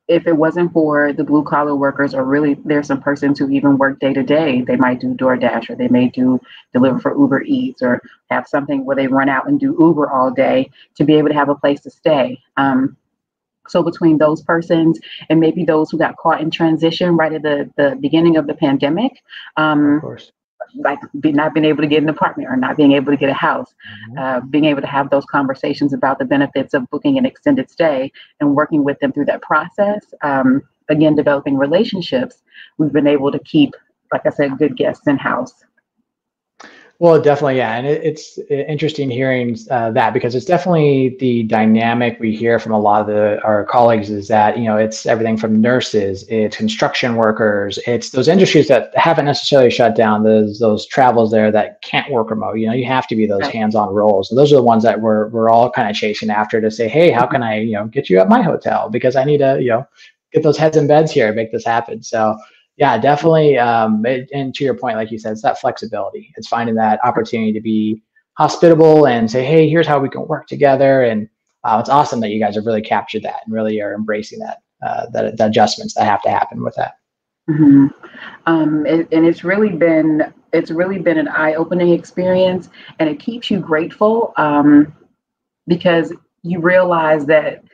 if 0.09 0.27
it 0.27 0.37
wasn't 0.37 0.73
for 0.73 1.13
the 1.13 1.25
blue 1.25 1.45
collar 1.45 1.75
workers, 1.75 2.15
or 2.15 2.25
really 2.25 2.55
there's 2.65 2.87
some 2.89 3.01
persons 3.01 3.39
who 3.39 3.49
even 3.51 3.79
work 3.79 3.99
day 3.99 4.13
to 4.13 4.23
day, 4.23 4.61
they 4.61 4.77
might 4.77 5.01
do 5.01 5.15
DoorDash 5.15 5.71
or 5.71 5.77
they 5.77 5.89
may 5.89 6.09
do 6.09 6.41
deliver 6.73 6.99
for 6.99 7.17
Uber 7.17 7.43
Eats 7.43 7.83
or 7.83 8.03
have 8.29 8.47
something 8.47 8.85
where 8.85 8.97
they 8.97 9.07
run 9.07 9.29
out 9.29 9.49
and 9.49 9.59
do 9.59 9.77
Uber 9.79 10.11
all 10.11 10.31
day 10.31 10.71
to 10.97 11.05
be 11.05 11.15
able 11.15 11.29
to 11.29 11.35
have 11.35 11.49
a 11.49 11.55
place 11.55 11.81
to 11.83 11.91
stay. 11.91 12.39
Um, 12.57 12.97
so 13.69 13.83
between 13.83 14.19
those 14.19 14.43
persons 14.43 14.99
and 15.31 15.39
maybe 15.41 15.65
those 15.65 15.91
who 15.91 15.99
got 15.99 16.17
caught 16.17 16.41
in 16.41 16.51
transition 16.51 17.17
right 17.17 17.33
at 17.33 17.43
the, 17.43 17.71
the 17.77 17.97
beginning 18.01 18.37
of 18.37 18.47
the 18.47 18.55
pandemic, 18.55 19.13
um, 19.57 20.01
like 20.77 20.99
be, 21.21 21.33
not 21.33 21.55
being 21.55 21.65
able 21.65 21.83
to 21.83 21.89
get 21.89 22.03
an 22.03 22.09
apartment 22.09 22.49
or 22.49 22.57
not 22.57 22.77
being 22.77 22.93
able 22.93 23.13
to 23.13 23.17
get 23.17 23.29
a 23.29 23.35
house, 23.35 23.75
mm-hmm. 24.11 24.19
uh, 24.19 24.41
being 24.41 24.65
able 24.65 24.81
to 24.81 24.87
have 24.87 25.11
those 25.11 25.25
conversations 25.27 25.93
about 25.93 26.19
the 26.19 26.25
benefits 26.25 26.75
of 26.75 26.89
booking 26.91 27.19
an 27.19 27.27
extended 27.27 27.71
stay 27.71 28.13
and 28.41 28.55
working 28.55 28.85
with 28.85 28.99
them 29.01 29.13
through 29.13 29.27
that 29.27 29.43
process. 29.43 30.15
Um, 30.23 30.63
again, 30.89 31.15
developing 31.15 31.57
relationships, 31.57 32.43
we've 32.79 32.93
been 32.93 33.07
able 33.07 33.33
to 33.33 33.39
keep, 33.41 33.75
like 34.13 34.27
I 34.27 34.31
said, 34.31 34.59
good 34.59 34.77
guests 34.77 35.07
in 35.07 35.19
house. 35.19 35.65
Well, 37.03 37.21
definitely, 37.21 37.57
yeah, 37.57 37.75
and 37.75 37.85
it, 37.85 38.05
it's 38.05 38.39
interesting 38.49 39.11
hearing 39.11 39.59
uh, 39.73 39.91
that 39.91 40.15
because 40.15 40.37
it's 40.37 40.47
definitely 40.47 41.17
the 41.19 41.43
dynamic 41.43 42.17
we 42.21 42.33
hear 42.33 42.61
from 42.61 42.71
a 42.71 42.79
lot 42.79 43.01
of 43.01 43.09
the, 43.09 43.43
our 43.43 43.65
colleagues 43.65 44.09
is 44.09 44.29
that 44.29 44.57
you 44.57 44.67
know 44.67 44.77
it's 44.77 45.05
everything 45.05 45.37
from 45.37 45.61
nurses, 45.61 46.25
it's 46.29 46.57
construction 46.57 47.17
workers, 47.17 47.81
it's 47.89 48.11
those 48.11 48.29
industries 48.29 48.69
that 48.69 48.97
haven't 48.97 49.25
necessarily 49.25 49.69
shut 49.69 49.97
down. 49.97 50.23
Those 50.23 50.61
those 50.61 50.87
travels 50.87 51.33
there 51.33 51.51
that 51.51 51.83
can't 51.83 52.09
work 52.13 52.31
remote. 52.31 52.55
You 52.59 52.69
know, 52.69 52.73
you 52.73 52.85
have 52.85 53.09
to 53.09 53.17
be 53.17 53.27
those 53.27 53.49
hands-on 53.49 53.93
roles, 53.93 54.31
and 54.31 54.39
those 54.39 54.53
are 54.53 54.57
the 54.57 54.63
ones 54.63 54.85
that 54.85 55.01
we're 55.01 55.27
we're 55.31 55.51
all 55.51 55.73
kind 55.73 55.91
of 55.91 55.97
chasing 55.97 56.31
after 56.31 56.61
to 56.61 56.71
say, 56.71 56.87
hey, 56.87 57.11
how 57.11 57.27
can 57.27 57.43
I 57.43 57.63
you 57.63 57.73
know 57.73 57.87
get 57.87 58.11
you 58.11 58.21
at 58.21 58.29
my 58.29 58.43
hotel 58.43 58.89
because 58.89 59.17
I 59.17 59.25
need 59.25 59.39
to 59.39 59.59
you 59.61 59.71
know 59.71 59.89
get 60.33 60.45
those 60.45 60.57
heads 60.57 60.77
and 60.77 60.87
beds 60.87 61.11
here, 61.11 61.27
and 61.27 61.35
make 61.35 61.51
this 61.51 61.65
happen. 61.65 62.01
So 62.01 62.39
yeah, 62.77 62.99
definitely. 62.99 63.59
Um, 63.59 64.05
it, 64.07 64.31
and 64.33 64.55
to 64.55 64.65
your 64.65 64.75
point, 64.75 64.97
like 64.97 65.11
you 65.11 65.19
said, 65.19 65.33
it's 65.33 65.43
that 65.43 65.61
flexibility. 65.61 66.33
It's 66.37 66.49
finding 66.49 66.75
that 66.77 67.01
opportunity 67.05 67.53
to 67.53 67.61
be 67.61 68.03
hospitable 68.39 69.07
and 69.07 69.31
say, 69.31 69.45
hey, 69.45 69.69
here's 69.69 69.87
how 69.87 70.01
we 70.01 70.09
can 70.09 70.27
work 70.27 70.47
together. 70.47 71.05
And 71.05 71.29
uh, 71.65 71.79
it's 71.81 71.91
awesome 71.91 72.21
that 72.21 72.31
you 72.31 72.41
guys 72.41 72.55
have 72.57 72.67
really 72.67 72.83
captured 72.83 73.23
that 73.23 73.41
and 73.45 73.55
really 73.55 73.81
are 73.81 73.95
embracing 73.95 74.39
that, 74.41 74.59
uh, 74.85 75.07
the, 75.11 75.35
the 75.37 75.47
adjustments 75.47 75.95
that 75.95 76.05
have 76.05 76.23
to 76.23 76.31
happen 76.31 76.63
with 76.63 76.75
that. 76.77 76.95
Mm-hmm. 77.49 77.87
Um, 78.47 78.87
and, 78.87 79.07
and 79.13 79.27
it's 79.27 79.45
really 79.45 79.71
been 79.71 80.33
it's 80.53 80.71
really 80.71 80.99
been 80.99 81.19
an 81.19 81.29
eye-opening 81.29 81.93
experience, 81.93 82.69
and 82.99 83.09
it 83.09 83.19
keeps 83.19 83.51
you 83.51 83.59
grateful 83.59 84.35
um, 84.37 84.95
because 85.67 86.13
you 86.43 86.61
realize 86.61 87.25
that 87.27 87.65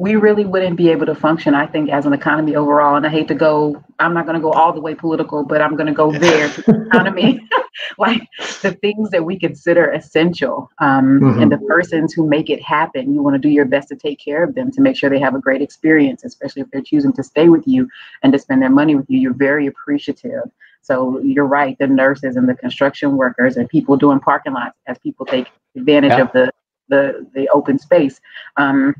we 0.00 0.14
really 0.14 0.44
wouldn't 0.44 0.76
be 0.76 0.90
able 0.90 1.06
to 1.06 1.14
function, 1.14 1.54
I 1.54 1.66
think, 1.66 1.90
as 1.90 2.06
an 2.06 2.12
economy 2.12 2.54
overall. 2.54 2.94
And 2.94 3.04
I 3.04 3.08
hate 3.08 3.26
to 3.28 3.34
go, 3.34 3.82
I'm 3.98 4.14
not 4.14 4.26
going 4.26 4.36
to 4.36 4.40
go 4.40 4.52
all 4.52 4.72
the 4.72 4.80
way 4.80 4.94
political, 4.94 5.44
but 5.44 5.60
I'm 5.60 5.74
going 5.74 5.88
to 5.88 5.92
go 5.92 6.12
there 6.18 6.48
to 6.48 6.62
the 6.62 6.86
economy. 6.86 7.40
like 7.98 8.22
the 8.62 8.72
things 8.80 9.10
that 9.10 9.24
we 9.24 9.36
consider 9.36 9.90
essential 9.90 10.70
um, 10.78 11.20
mm-hmm. 11.20 11.42
and 11.42 11.50
the 11.50 11.58
persons 11.58 12.12
who 12.12 12.28
make 12.28 12.48
it 12.48 12.62
happen, 12.62 13.12
you 13.12 13.22
want 13.22 13.34
to 13.34 13.40
do 13.40 13.48
your 13.48 13.64
best 13.64 13.88
to 13.88 13.96
take 13.96 14.20
care 14.20 14.44
of 14.44 14.54
them 14.54 14.70
to 14.70 14.80
make 14.80 14.96
sure 14.96 15.10
they 15.10 15.18
have 15.18 15.34
a 15.34 15.40
great 15.40 15.62
experience, 15.62 16.22
especially 16.24 16.62
if 16.62 16.70
they're 16.70 16.80
choosing 16.80 17.12
to 17.14 17.24
stay 17.24 17.48
with 17.48 17.66
you 17.66 17.88
and 18.22 18.32
to 18.32 18.38
spend 18.38 18.62
their 18.62 18.70
money 18.70 18.94
with 18.94 19.06
you. 19.10 19.18
You're 19.18 19.34
very 19.34 19.66
appreciative. 19.66 20.44
So 20.80 21.18
you're 21.18 21.44
right, 21.44 21.76
the 21.78 21.88
nurses 21.88 22.36
and 22.36 22.48
the 22.48 22.54
construction 22.54 23.16
workers 23.16 23.56
and 23.56 23.68
people 23.68 23.96
doing 23.96 24.20
parking 24.20 24.52
lots 24.52 24.78
as 24.86 24.96
people 24.98 25.26
take 25.26 25.48
advantage 25.76 26.12
yeah. 26.12 26.22
of 26.22 26.32
the, 26.32 26.52
the, 26.88 27.26
the 27.34 27.48
open 27.48 27.80
space. 27.80 28.20
Um, 28.56 28.94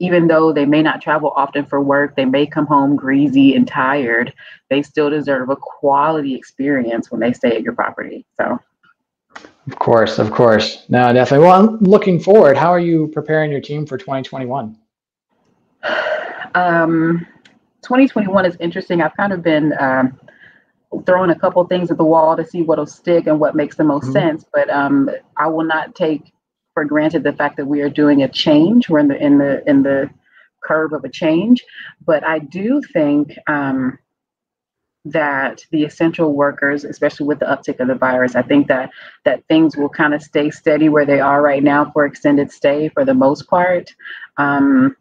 even 0.00 0.28
though 0.28 0.52
they 0.52 0.64
may 0.64 0.82
not 0.82 1.00
travel 1.00 1.32
often 1.34 1.64
for 1.64 1.80
work, 1.80 2.14
they 2.14 2.24
may 2.24 2.46
come 2.46 2.66
home 2.66 2.94
greasy 2.94 3.54
and 3.54 3.66
tired, 3.66 4.32
they 4.70 4.82
still 4.82 5.10
deserve 5.10 5.50
a 5.50 5.56
quality 5.56 6.34
experience 6.34 7.10
when 7.10 7.20
they 7.20 7.32
stay 7.32 7.56
at 7.56 7.62
your 7.62 7.74
property. 7.74 8.24
So, 8.36 8.58
of 9.34 9.78
course, 9.78 10.18
of 10.18 10.30
course. 10.30 10.84
No, 10.88 11.12
definitely. 11.12 11.46
Well, 11.46 11.60
I'm 11.60 11.78
looking 11.78 12.20
forward, 12.20 12.56
how 12.56 12.70
are 12.70 12.80
you 12.80 13.08
preparing 13.08 13.50
your 13.50 13.60
team 13.60 13.86
for 13.86 13.98
2021? 13.98 14.76
Um, 16.54 17.26
2021 17.82 18.46
is 18.46 18.56
interesting. 18.60 19.02
I've 19.02 19.16
kind 19.16 19.32
of 19.32 19.42
been 19.42 19.74
um, 19.78 20.18
throwing 21.04 21.30
a 21.30 21.38
couple 21.38 21.62
things 21.66 21.90
at 21.90 21.98
the 21.98 22.04
wall 22.04 22.36
to 22.36 22.46
see 22.46 22.62
what'll 22.62 22.86
stick 22.86 23.26
and 23.26 23.38
what 23.38 23.54
makes 23.54 23.76
the 23.76 23.84
most 23.84 24.04
mm-hmm. 24.04 24.12
sense, 24.12 24.44
but 24.52 24.70
um, 24.70 25.10
I 25.36 25.46
will 25.48 25.64
not 25.64 25.94
take 25.94 26.32
for 26.78 26.84
granted 26.84 27.24
the 27.24 27.32
fact 27.32 27.56
that 27.56 27.66
we 27.66 27.80
are 27.80 27.90
doing 27.90 28.22
a 28.22 28.28
change. 28.28 28.88
We're 28.88 29.00
in 29.00 29.08
the 29.08 29.20
in 29.20 29.38
the 29.38 29.68
in 29.68 29.82
the 29.82 30.08
curve 30.62 30.92
of 30.92 31.02
a 31.02 31.08
change, 31.08 31.64
but 32.06 32.22
I 32.22 32.38
do 32.38 32.80
think 32.80 33.36
um, 33.48 33.98
that 35.04 35.64
the 35.72 35.82
essential 35.82 36.34
workers, 36.34 36.84
especially 36.84 37.26
with 37.26 37.40
the 37.40 37.46
uptick 37.46 37.80
of 37.80 37.88
the 37.88 37.96
virus, 37.96 38.36
I 38.36 38.42
think 38.42 38.68
that 38.68 38.90
that 39.24 39.42
things 39.48 39.76
will 39.76 39.88
kind 39.88 40.14
of 40.14 40.22
stay 40.22 40.50
steady 40.50 40.88
where 40.88 41.04
they 41.04 41.18
are 41.18 41.42
right 41.42 41.64
now 41.64 41.90
for 41.90 42.06
extended 42.06 42.52
stay 42.52 42.90
for 42.90 43.04
the 43.04 43.12
most 43.12 43.48
part. 43.48 43.92
Um, 44.36 44.96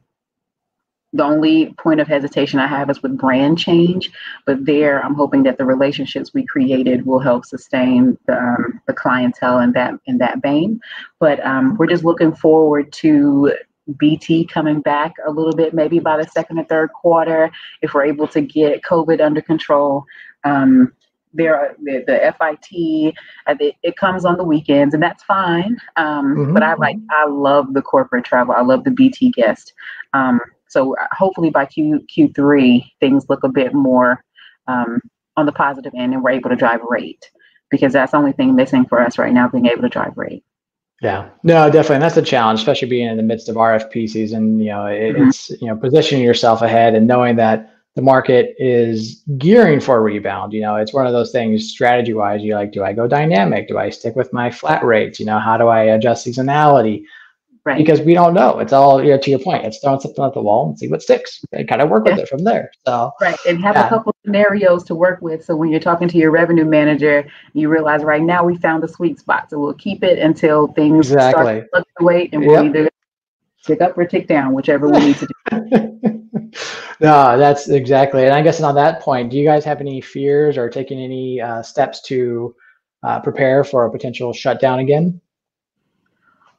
the 1.13 1.23
only 1.23 1.73
point 1.79 1.99
of 1.99 2.07
hesitation 2.07 2.59
I 2.59 2.67
have 2.67 2.89
is 2.89 3.01
with 3.01 3.17
brand 3.17 3.57
change, 3.57 4.11
but 4.45 4.65
there 4.65 5.03
I'm 5.03 5.15
hoping 5.15 5.43
that 5.43 5.57
the 5.57 5.65
relationships 5.65 6.33
we 6.33 6.45
created 6.45 7.05
will 7.05 7.19
help 7.19 7.45
sustain 7.45 8.17
the, 8.27 8.37
um, 8.37 8.81
the 8.87 8.93
clientele 8.93 9.59
in 9.59 9.71
that 9.73 9.93
in 10.05 10.17
that 10.17 10.41
vein. 10.41 10.81
But 11.19 11.43
um, 11.45 11.77
we're 11.77 11.87
just 11.87 12.03
looking 12.03 12.35
forward 12.35 12.91
to 12.93 13.53
BT 13.97 14.45
coming 14.45 14.81
back 14.81 15.13
a 15.25 15.31
little 15.31 15.55
bit, 15.55 15.73
maybe 15.73 15.99
by 15.99 16.17
the 16.17 16.29
second 16.29 16.59
or 16.59 16.65
third 16.65 16.91
quarter, 16.91 17.51
if 17.81 17.93
we're 17.93 18.03
able 18.03 18.27
to 18.29 18.41
get 18.41 18.81
COVID 18.81 19.21
under 19.21 19.41
control. 19.41 20.05
Um, 20.43 20.93
there 21.33 21.55
are 21.55 21.75
the, 21.83 22.03
the 22.07 22.33
FIT, 22.37 23.15
uh, 23.47 23.55
it, 23.59 23.75
it, 23.83 23.97
comes 23.97 24.25
on 24.25 24.37
the 24.37 24.43
weekends, 24.43 24.93
and 24.93 25.03
that's 25.03 25.23
fine. 25.23 25.77
Um, 25.95 26.35
mm-hmm. 26.35 26.53
But 26.53 26.63
I 26.63 26.73
like, 26.75 26.97
I 27.11 27.27
love 27.27 27.73
the 27.73 27.81
corporate 27.81 28.25
travel. 28.25 28.55
I 28.57 28.61
love 28.61 28.83
the 28.83 28.91
BT 28.91 29.31
guest. 29.31 29.73
Um, 30.13 30.39
so 30.69 30.95
uh, 30.97 31.07
hopefully 31.11 31.49
by 31.49 31.65
Q 31.65 32.05
Q3 32.15 32.83
things 32.99 33.25
look 33.29 33.43
a 33.43 33.49
bit 33.49 33.73
more 33.73 34.23
um, 34.67 34.99
on 35.35 35.45
the 35.45 35.51
positive 35.51 35.93
end, 35.95 36.13
and 36.13 36.23
we're 36.23 36.31
able 36.31 36.49
to 36.49 36.55
drive 36.55 36.81
rate 36.81 37.29
because 37.69 37.93
that's 37.93 38.11
the 38.11 38.17
only 38.17 38.31
thing 38.31 38.55
missing 38.55 38.85
for 38.85 39.01
us 39.01 39.17
right 39.17 39.33
now, 39.33 39.47
being 39.47 39.65
able 39.65 39.81
to 39.81 39.89
drive 39.89 40.17
rate. 40.17 40.43
Yeah, 41.01 41.29
no, 41.43 41.69
definitely. 41.69 41.95
And 41.95 42.03
that's 42.03 42.17
a 42.17 42.23
challenge, 42.23 42.59
especially 42.59 42.87
being 42.87 43.07
in 43.07 43.17
the 43.17 43.23
midst 43.23 43.49
of 43.49 43.55
RFP 43.55 44.09
season. 44.09 44.59
You 44.59 44.69
know, 44.69 44.85
it, 44.87 45.15
mm-hmm. 45.15 45.29
it's 45.29 45.49
you 45.61 45.67
know 45.67 45.75
positioning 45.75 46.23
yourself 46.23 46.61
ahead 46.61 46.95
and 46.95 47.05
knowing 47.05 47.35
that 47.35 47.73
the 47.95 48.01
market 48.01 48.55
is 48.57 49.23
gearing 49.37 49.79
for 49.79 49.97
a 49.97 50.01
rebound. 50.01 50.53
You 50.53 50.61
know, 50.61 50.75
it's 50.75 50.93
one 50.93 51.05
of 51.05 51.13
those 51.13 51.31
things 51.31 51.69
strategy 51.69 52.13
wise. 52.13 52.41
You 52.41 52.55
like, 52.55 52.71
do 52.71 52.83
I 52.83 52.93
go 52.93 53.07
dynamic? 53.07 53.67
Do 53.67 53.77
I 53.77 53.89
stick 53.89 54.15
with 54.15 54.33
my 54.33 54.49
flat 54.49 54.83
rates? 54.83 55.19
You 55.19 55.27
know, 55.27 55.39
how 55.39 55.57
do 55.57 55.67
I 55.67 55.83
adjust 55.83 56.25
seasonality? 56.25 57.03
Right. 57.67 57.77
Because 57.77 57.99
we 57.99 58.13
don't 58.13 58.33
know. 58.33 58.59
It's 58.59 58.71
all 58.71 59.03
you 59.03 59.09
know, 59.09 59.17
to 59.17 59.29
your 59.29 59.39
point. 59.39 59.65
It's 59.65 59.79
throwing 59.79 59.99
something 59.99 60.23
at 60.23 60.33
the 60.33 60.41
wall 60.41 60.69
and 60.69 60.79
see 60.79 60.87
what 60.87 61.01
sticks 61.01 61.43
and 61.51 61.67
kind 61.67 61.81
of 61.81 61.89
work 61.89 62.05
yeah. 62.05 62.13
with 62.13 62.23
it 62.23 62.29
from 62.29 62.45
there. 62.45 62.71
So 62.85 63.11
right. 63.19 63.37
And 63.45 63.61
have 63.61 63.75
yeah. 63.75 63.87
a 63.87 63.89
couple 63.89 64.15
scenarios 64.23 64.85
to 64.85 64.95
work 64.95 65.21
with. 65.21 65.43
So 65.43 65.53
when 65.53 65.69
you're 65.69 65.81
talking 65.81 66.07
to 66.07 66.17
your 66.17 66.31
revenue 66.31 66.63
manager, 66.63 67.27
you 67.51 67.67
realize 67.67 68.05
right 68.05 68.21
now 68.21 68.45
we 68.45 68.55
found 68.55 68.83
the 68.83 68.87
sweet 68.87 69.19
spot. 69.19 69.49
So 69.49 69.59
we'll 69.59 69.73
keep 69.73 70.01
it 70.01 70.17
until 70.17 70.67
things 70.67 71.11
exactly. 71.11 71.43
start 71.43 71.63
to 71.63 71.67
fluctuate 71.73 72.29
and 72.31 72.45
we'll 72.45 72.63
yep. 72.63 72.73
either 72.73 72.89
tick 73.65 73.81
up 73.81 73.97
or 73.97 74.05
tick 74.05 74.29
down, 74.29 74.53
whichever 74.53 74.87
we 74.87 74.99
need 74.99 75.17
to 75.17 75.27
do. 75.51 76.51
no, 77.01 77.37
that's 77.37 77.67
exactly. 77.67 78.23
And 78.23 78.33
I 78.33 78.41
guess 78.43 78.61
on 78.61 78.75
that 78.75 79.01
point, 79.01 79.29
do 79.29 79.37
you 79.37 79.43
guys 79.43 79.65
have 79.65 79.81
any 79.81 79.99
fears 79.99 80.57
or 80.57 80.69
taking 80.69 81.01
any 81.01 81.41
uh, 81.41 81.63
steps 81.63 82.01
to 82.03 82.55
uh, 83.03 83.19
prepare 83.19 83.65
for 83.65 83.85
a 83.85 83.91
potential 83.91 84.31
shutdown 84.31 84.79
again? 84.79 85.19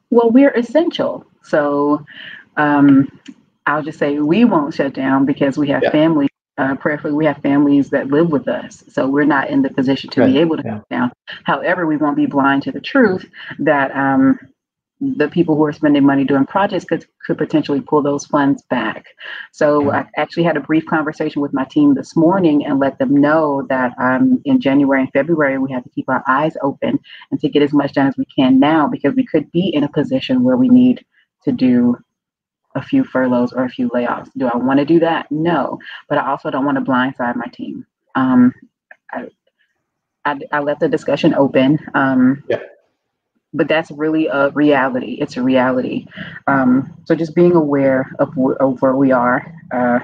Well, 0.09 0.31
we're 0.31 0.51
essential. 0.51 1.25
So 1.43 2.05
um, 2.57 3.07
I'll 3.65 3.83
just 3.83 3.99
say 3.99 4.19
we 4.19 4.45
won't 4.45 4.73
shut 4.73 4.93
down 4.93 5.25
because 5.25 5.57
we 5.57 5.67
have 5.69 5.83
yeah. 5.83 5.91
families. 5.91 6.29
Uh, 6.57 6.75
prayerfully, 6.75 7.13
we 7.13 7.25
have 7.25 7.37
families 7.37 7.89
that 7.89 8.07
live 8.07 8.31
with 8.31 8.49
us. 8.49 8.83
So 8.89 9.07
we're 9.07 9.23
not 9.23 9.49
in 9.49 9.61
the 9.61 9.69
position 9.69 10.09
to 10.09 10.21
right. 10.21 10.33
be 10.33 10.39
able 10.39 10.57
to 10.57 10.63
yeah. 10.65 10.75
shut 10.75 10.89
down. 10.89 11.11
However, 11.45 11.85
we 11.85 11.95
won't 11.95 12.17
be 12.17 12.25
blind 12.25 12.63
to 12.63 12.71
the 12.73 12.81
truth 12.81 13.29
that 13.59 13.95
um, 13.95 14.37
the 15.01 15.29
people 15.29 15.55
who 15.55 15.63
are 15.63 15.71
spending 15.71 16.03
money 16.03 16.25
doing 16.25 16.45
projects 16.45 16.83
could, 16.83 17.05
could 17.25 17.37
potentially 17.37 17.79
pull 17.79 18.01
those 18.01 18.25
funds 18.25 18.63
back. 18.63 19.05
So 19.53 19.91
I 19.91 20.05
actually 20.17 20.43
had 20.43 20.57
a 20.57 20.61
brief 20.61 20.85
conversation 20.85 21.41
with 21.41 21.53
my 21.53 21.63
team 21.65 21.93
this 21.93 22.17
morning 22.17 22.65
and 22.65 22.79
let 22.79 22.99
them 22.99 23.15
know 23.15 23.65
that 23.69 23.93
um, 23.97 24.41
in 24.43 24.59
January 24.59 25.01
and 25.01 25.11
February, 25.11 25.57
we 25.57 25.71
have 25.71 25.83
to 25.83 25.89
keep 25.89 26.09
our 26.09 26.23
eyes 26.27 26.57
open 26.61 26.99
and 27.31 27.39
to 27.39 27.47
get 27.47 27.63
as 27.63 27.71
much 27.71 27.93
done 27.93 28.07
as 28.07 28.17
we 28.17 28.25
can 28.25 28.59
now 28.59 28.87
because 28.87 29.15
we 29.15 29.25
could 29.25 29.49
be 29.51 29.69
in 29.69 29.83
a 29.83 29.89
position 29.89 30.43
where 30.43 30.57
we 30.57 30.67
need 30.67 31.05
to 31.45 31.53
do 31.53 31.97
a 32.75 32.81
few 32.81 33.05
furloughs 33.05 33.53
or 33.53 33.63
a 33.63 33.69
few 33.69 33.89
layoffs. 33.89 34.29
Do 34.37 34.47
I 34.47 34.57
want 34.57 34.79
to 34.79 34.85
do 34.85 34.99
that? 34.99 35.31
No, 35.31 35.79
but 36.09 36.17
I 36.17 36.29
also 36.29 36.51
don't 36.51 36.65
want 36.65 36.77
to 36.77 36.83
blindside 36.83 37.37
my 37.37 37.47
team. 37.53 37.85
Um, 38.15 38.53
I, 39.11 39.29
I, 40.25 40.39
I, 40.51 40.59
left 40.59 40.81
the 40.81 40.89
discussion 40.89 41.33
open. 41.33 41.79
Um, 41.93 42.43
yeah 42.49 42.59
but 43.53 43.67
that's 43.67 43.91
really 43.91 44.27
a 44.27 44.49
reality. 44.51 45.17
It's 45.19 45.37
a 45.37 45.41
reality. 45.41 46.05
Um, 46.47 46.95
so 47.05 47.15
just 47.15 47.35
being 47.35 47.55
aware 47.55 48.11
of, 48.19 48.37
of 48.59 48.81
where 48.81 48.95
we 48.95 49.11
are, 49.11 49.53
uh, 49.71 49.99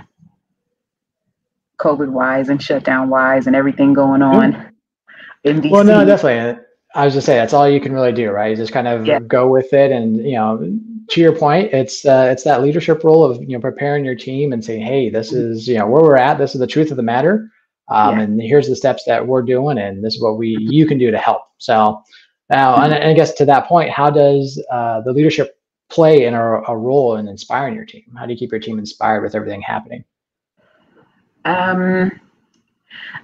COVID 1.78 2.10
wise 2.10 2.50
and 2.50 2.62
shutdown 2.62 3.10
wise 3.10 3.48
and 3.48 3.56
everything 3.56 3.94
going 3.94 4.22
on 4.22 4.72
in 5.44 5.62
DC. 5.62 5.72
Well, 5.72 5.84
no, 5.84 6.06
definitely. 6.06 6.62
I 6.96 7.04
was 7.04 7.14
just 7.14 7.26
saying 7.26 7.40
that's 7.40 7.54
all 7.54 7.70
you 7.70 7.82
can 7.82 7.92
really 7.92 8.14
do, 8.14 8.32
right? 8.32 8.52
You 8.52 8.56
just 8.56 8.72
kind 8.72 8.88
of 8.88 9.06
yeah. 9.06 9.20
go 9.20 9.50
with 9.50 9.74
it, 9.74 9.92
and 9.92 10.18
you 10.18 10.36
know, 10.36 10.80
to 11.10 11.22
your 11.22 11.36
point, 11.36 11.74
it's 11.74 12.06
uh, 12.06 12.30
it's 12.32 12.44
that 12.44 12.62
leadership 12.62 13.04
role 13.04 13.24
of 13.24 13.42
you 13.42 13.50
know 13.50 13.60
preparing 13.60 14.06
your 14.06 14.16
team 14.16 14.54
and 14.54 14.64
saying, 14.64 14.82
hey, 14.82 15.10
this 15.10 15.34
mm-hmm. 15.34 15.52
is 15.52 15.68
you 15.68 15.78
know 15.78 15.88
where 15.88 16.02
we're 16.02 16.16
at. 16.16 16.38
This 16.38 16.56
is 16.56 16.62
the 16.62 16.68
truth 16.68 16.92
of 16.92 16.98
the 16.98 17.04
matter, 17.04 17.52
um, 17.90 18.18
yeah. 18.18 18.24
and 18.24 18.42
here's 18.42 18.70
the 18.70 18.76
steps 18.78 19.04
that 19.06 19.28
we're 19.28 19.42
doing, 19.42 19.78
and 19.78 20.04
this 20.04 20.16
is 20.16 20.22
what 20.22 20.38
we 20.38 20.56
you 20.58 20.88
can 20.88 20.98
do 20.98 21.12
to 21.12 21.18
help. 21.18 21.42
So 21.58 22.02
now, 22.50 22.82
and, 22.82 22.94
and 22.94 23.04
I 23.04 23.14
guess 23.14 23.34
to 23.36 23.46
that 23.46 23.68
point, 23.68 23.90
how 23.90 24.10
does 24.10 24.64
uh, 24.72 25.02
the 25.02 25.12
leadership 25.12 25.58
play 25.90 26.26
in 26.26 26.34
a, 26.34 26.62
a, 26.68 26.78
role 26.78 27.16
in 27.16 27.28
inspiring 27.28 27.76
your 27.76 27.86
team? 27.86 28.04
How 28.18 28.26
do 28.26 28.34
you 28.34 28.38
keep 28.38 28.52
your 28.52 28.60
team 28.60 28.80
inspired 28.80 29.22
with 29.22 29.36
everything 29.36 29.62
happening? 29.62 30.04
Um, 31.44 32.12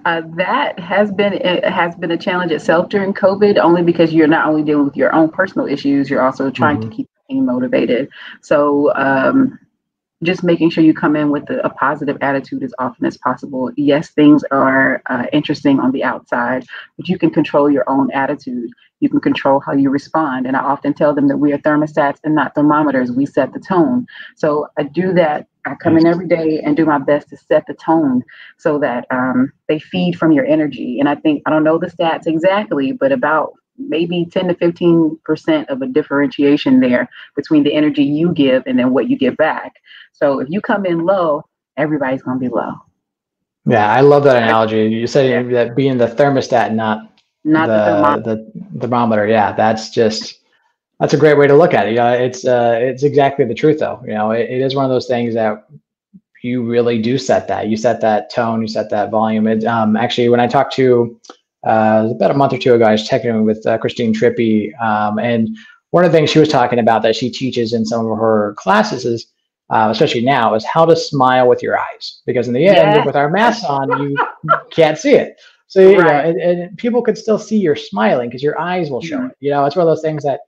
uh, 0.04 0.22
that 0.36 0.78
has 0.78 1.12
been 1.12 1.34
has 1.64 1.94
been 1.96 2.10
a 2.10 2.18
challenge 2.18 2.52
itself 2.52 2.88
during 2.88 3.14
COVID, 3.14 3.58
only 3.58 3.82
because 3.82 4.12
you're 4.12 4.28
not 4.28 4.46
only 4.46 4.62
dealing 4.62 4.84
with 4.84 4.96
your 4.96 5.14
own 5.14 5.28
personal 5.30 5.66
issues, 5.66 6.10
you're 6.10 6.22
also 6.22 6.50
trying 6.50 6.78
mm-hmm. 6.78 6.90
to 6.90 6.96
keep 6.96 7.08
the 7.28 7.34
team 7.34 7.46
motivated. 7.46 8.08
So 8.40 8.94
um, 8.94 9.58
just 10.22 10.44
making 10.44 10.70
sure 10.70 10.84
you 10.84 10.94
come 10.94 11.16
in 11.16 11.30
with 11.30 11.48
a, 11.50 11.64
a, 11.64 11.70
positive 11.70 12.16
attitude 12.20 12.62
as 12.62 12.72
often 12.78 13.06
as 13.06 13.16
possible. 13.18 13.70
Yes, 13.76 14.10
things 14.10 14.44
are 14.50 15.02
uh, 15.06 15.26
interesting 15.32 15.80
on 15.80 15.90
the 15.92 16.04
outside, 16.04 16.64
but 16.96 17.08
you 17.08 17.18
can 17.18 17.30
control 17.30 17.70
your 17.70 17.88
own 17.88 18.10
attitude. 18.12 18.70
You 19.02 19.08
can 19.08 19.20
control 19.20 19.58
how 19.58 19.72
you 19.72 19.90
respond. 19.90 20.46
And 20.46 20.56
I 20.56 20.60
often 20.60 20.94
tell 20.94 21.12
them 21.12 21.26
that 21.26 21.38
we 21.38 21.52
are 21.52 21.58
thermostats 21.58 22.20
and 22.22 22.36
not 22.36 22.54
thermometers. 22.54 23.10
We 23.10 23.26
set 23.26 23.52
the 23.52 23.58
tone. 23.58 24.06
So 24.36 24.68
I 24.78 24.84
do 24.84 25.12
that. 25.14 25.48
I 25.66 25.74
come 25.74 25.98
in 25.98 26.06
every 26.06 26.28
day 26.28 26.60
and 26.64 26.76
do 26.76 26.86
my 26.86 26.98
best 26.98 27.28
to 27.30 27.36
set 27.36 27.66
the 27.66 27.74
tone 27.74 28.22
so 28.58 28.78
that 28.78 29.06
um, 29.10 29.52
they 29.68 29.80
feed 29.80 30.16
from 30.16 30.30
your 30.30 30.44
energy. 30.44 31.00
And 31.00 31.08
I 31.08 31.16
think, 31.16 31.42
I 31.46 31.50
don't 31.50 31.64
know 31.64 31.78
the 31.78 31.88
stats 31.88 32.28
exactly, 32.28 32.92
but 32.92 33.10
about 33.10 33.54
maybe 33.76 34.24
10 34.24 34.48
to 34.48 34.54
15 34.54 35.18
percent 35.24 35.68
of 35.68 35.82
a 35.82 35.86
differentiation 35.86 36.78
there 36.78 37.08
between 37.34 37.64
the 37.64 37.74
energy 37.74 38.04
you 38.04 38.32
give 38.32 38.62
and 38.66 38.78
then 38.78 38.92
what 38.92 39.08
you 39.08 39.16
get 39.16 39.36
back 39.36 39.72
so 40.12 40.40
if 40.40 40.48
you 40.50 40.60
come 40.60 40.84
in 40.84 41.06
low 41.06 41.42
everybody's 41.78 42.22
going 42.22 42.38
to 42.38 42.40
be 42.40 42.54
low 42.54 42.72
yeah 43.66 43.90
i 43.90 44.02
love 44.02 44.24
that 44.24 44.36
analogy 44.42 44.88
you 44.88 45.06
said 45.06 45.50
that 45.50 45.74
being 45.74 45.96
the 45.96 46.06
thermostat 46.06 46.74
not 46.74 47.11
not 47.44 47.66
the, 47.66 47.72
the, 47.72 47.84
thermometer. 47.84 48.22
the 48.74 48.80
thermometer 48.80 49.26
yeah 49.26 49.52
that's 49.52 49.90
just 49.90 50.40
that's 51.00 51.14
a 51.14 51.18
great 51.18 51.36
way 51.36 51.46
to 51.46 51.54
look 51.54 51.74
at 51.74 51.86
it 51.86 51.90
you 51.90 51.96
know 51.96 52.12
it's 52.12 52.44
uh 52.44 52.78
it's 52.80 53.02
exactly 53.02 53.44
the 53.44 53.54
truth 53.54 53.80
though 53.80 54.00
you 54.06 54.14
know 54.14 54.30
it, 54.30 54.48
it 54.50 54.60
is 54.60 54.74
one 54.74 54.84
of 54.84 54.90
those 54.90 55.06
things 55.06 55.34
that 55.34 55.66
you 56.42 56.64
really 56.64 57.00
do 57.00 57.18
set 57.18 57.46
that 57.48 57.68
you 57.68 57.76
set 57.76 58.00
that 58.00 58.30
tone 58.30 58.62
you 58.62 58.68
set 58.68 58.90
that 58.90 59.10
volume 59.10 59.46
it 59.46 59.64
um 59.64 59.96
actually 59.96 60.28
when 60.28 60.40
i 60.40 60.46
talked 60.46 60.72
to 60.72 61.18
uh, 61.64 62.08
about 62.10 62.30
a 62.30 62.34
month 62.34 62.52
or 62.52 62.58
two 62.58 62.74
ago, 62.74 62.84
I 62.84 62.92
was 62.92 63.06
checking 63.06 63.44
with 63.44 63.64
uh, 63.66 63.78
Christine 63.78 64.12
Trippi, 64.12 64.72
um, 64.82 65.18
and 65.18 65.56
one 65.90 66.04
of 66.04 66.10
the 66.10 66.18
things 66.18 66.30
she 66.30 66.38
was 66.38 66.48
talking 66.48 66.78
about 66.78 67.02
that 67.02 67.14
she 67.14 67.30
teaches 67.30 67.72
in 67.72 67.84
some 67.84 68.06
of 68.06 68.18
her 68.18 68.54
classes 68.56 69.04
is, 69.04 69.26
uh, 69.70 69.88
especially 69.90 70.22
now, 70.22 70.54
is 70.54 70.64
how 70.64 70.84
to 70.84 70.96
smile 70.96 71.48
with 71.48 71.62
your 71.62 71.78
eyes. 71.78 72.22
Because 72.26 72.48
in 72.48 72.54
the 72.54 72.66
end, 72.66 72.76
yeah. 72.76 73.04
with 73.04 73.14
our 73.14 73.30
masks 73.30 73.64
on, 73.64 74.02
you 74.02 74.16
can't 74.70 74.98
see 74.98 75.14
it. 75.14 75.40
So 75.72 75.80
you 75.80 75.98
right. 75.98 76.06
know, 76.06 76.30
and, 76.30 76.60
and, 76.60 76.76
people 76.76 77.00
could 77.00 77.16
still 77.16 77.38
see 77.38 77.56
you're 77.56 77.76
smiling 77.76 78.28
because 78.28 78.42
your 78.42 78.60
eyes 78.60 78.90
will 78.90 79.00
show 79.00 79.16
mm-hmm. 79.16 79.28
it. 79.28 79.36
You 79.40 79.50
know, 79.52 79.64
it's 79.64 79.74
one 79.74 79.86
of 79.86 79.90
those 79.90 80.02
things 80.02 80.22
that 80.24 80.40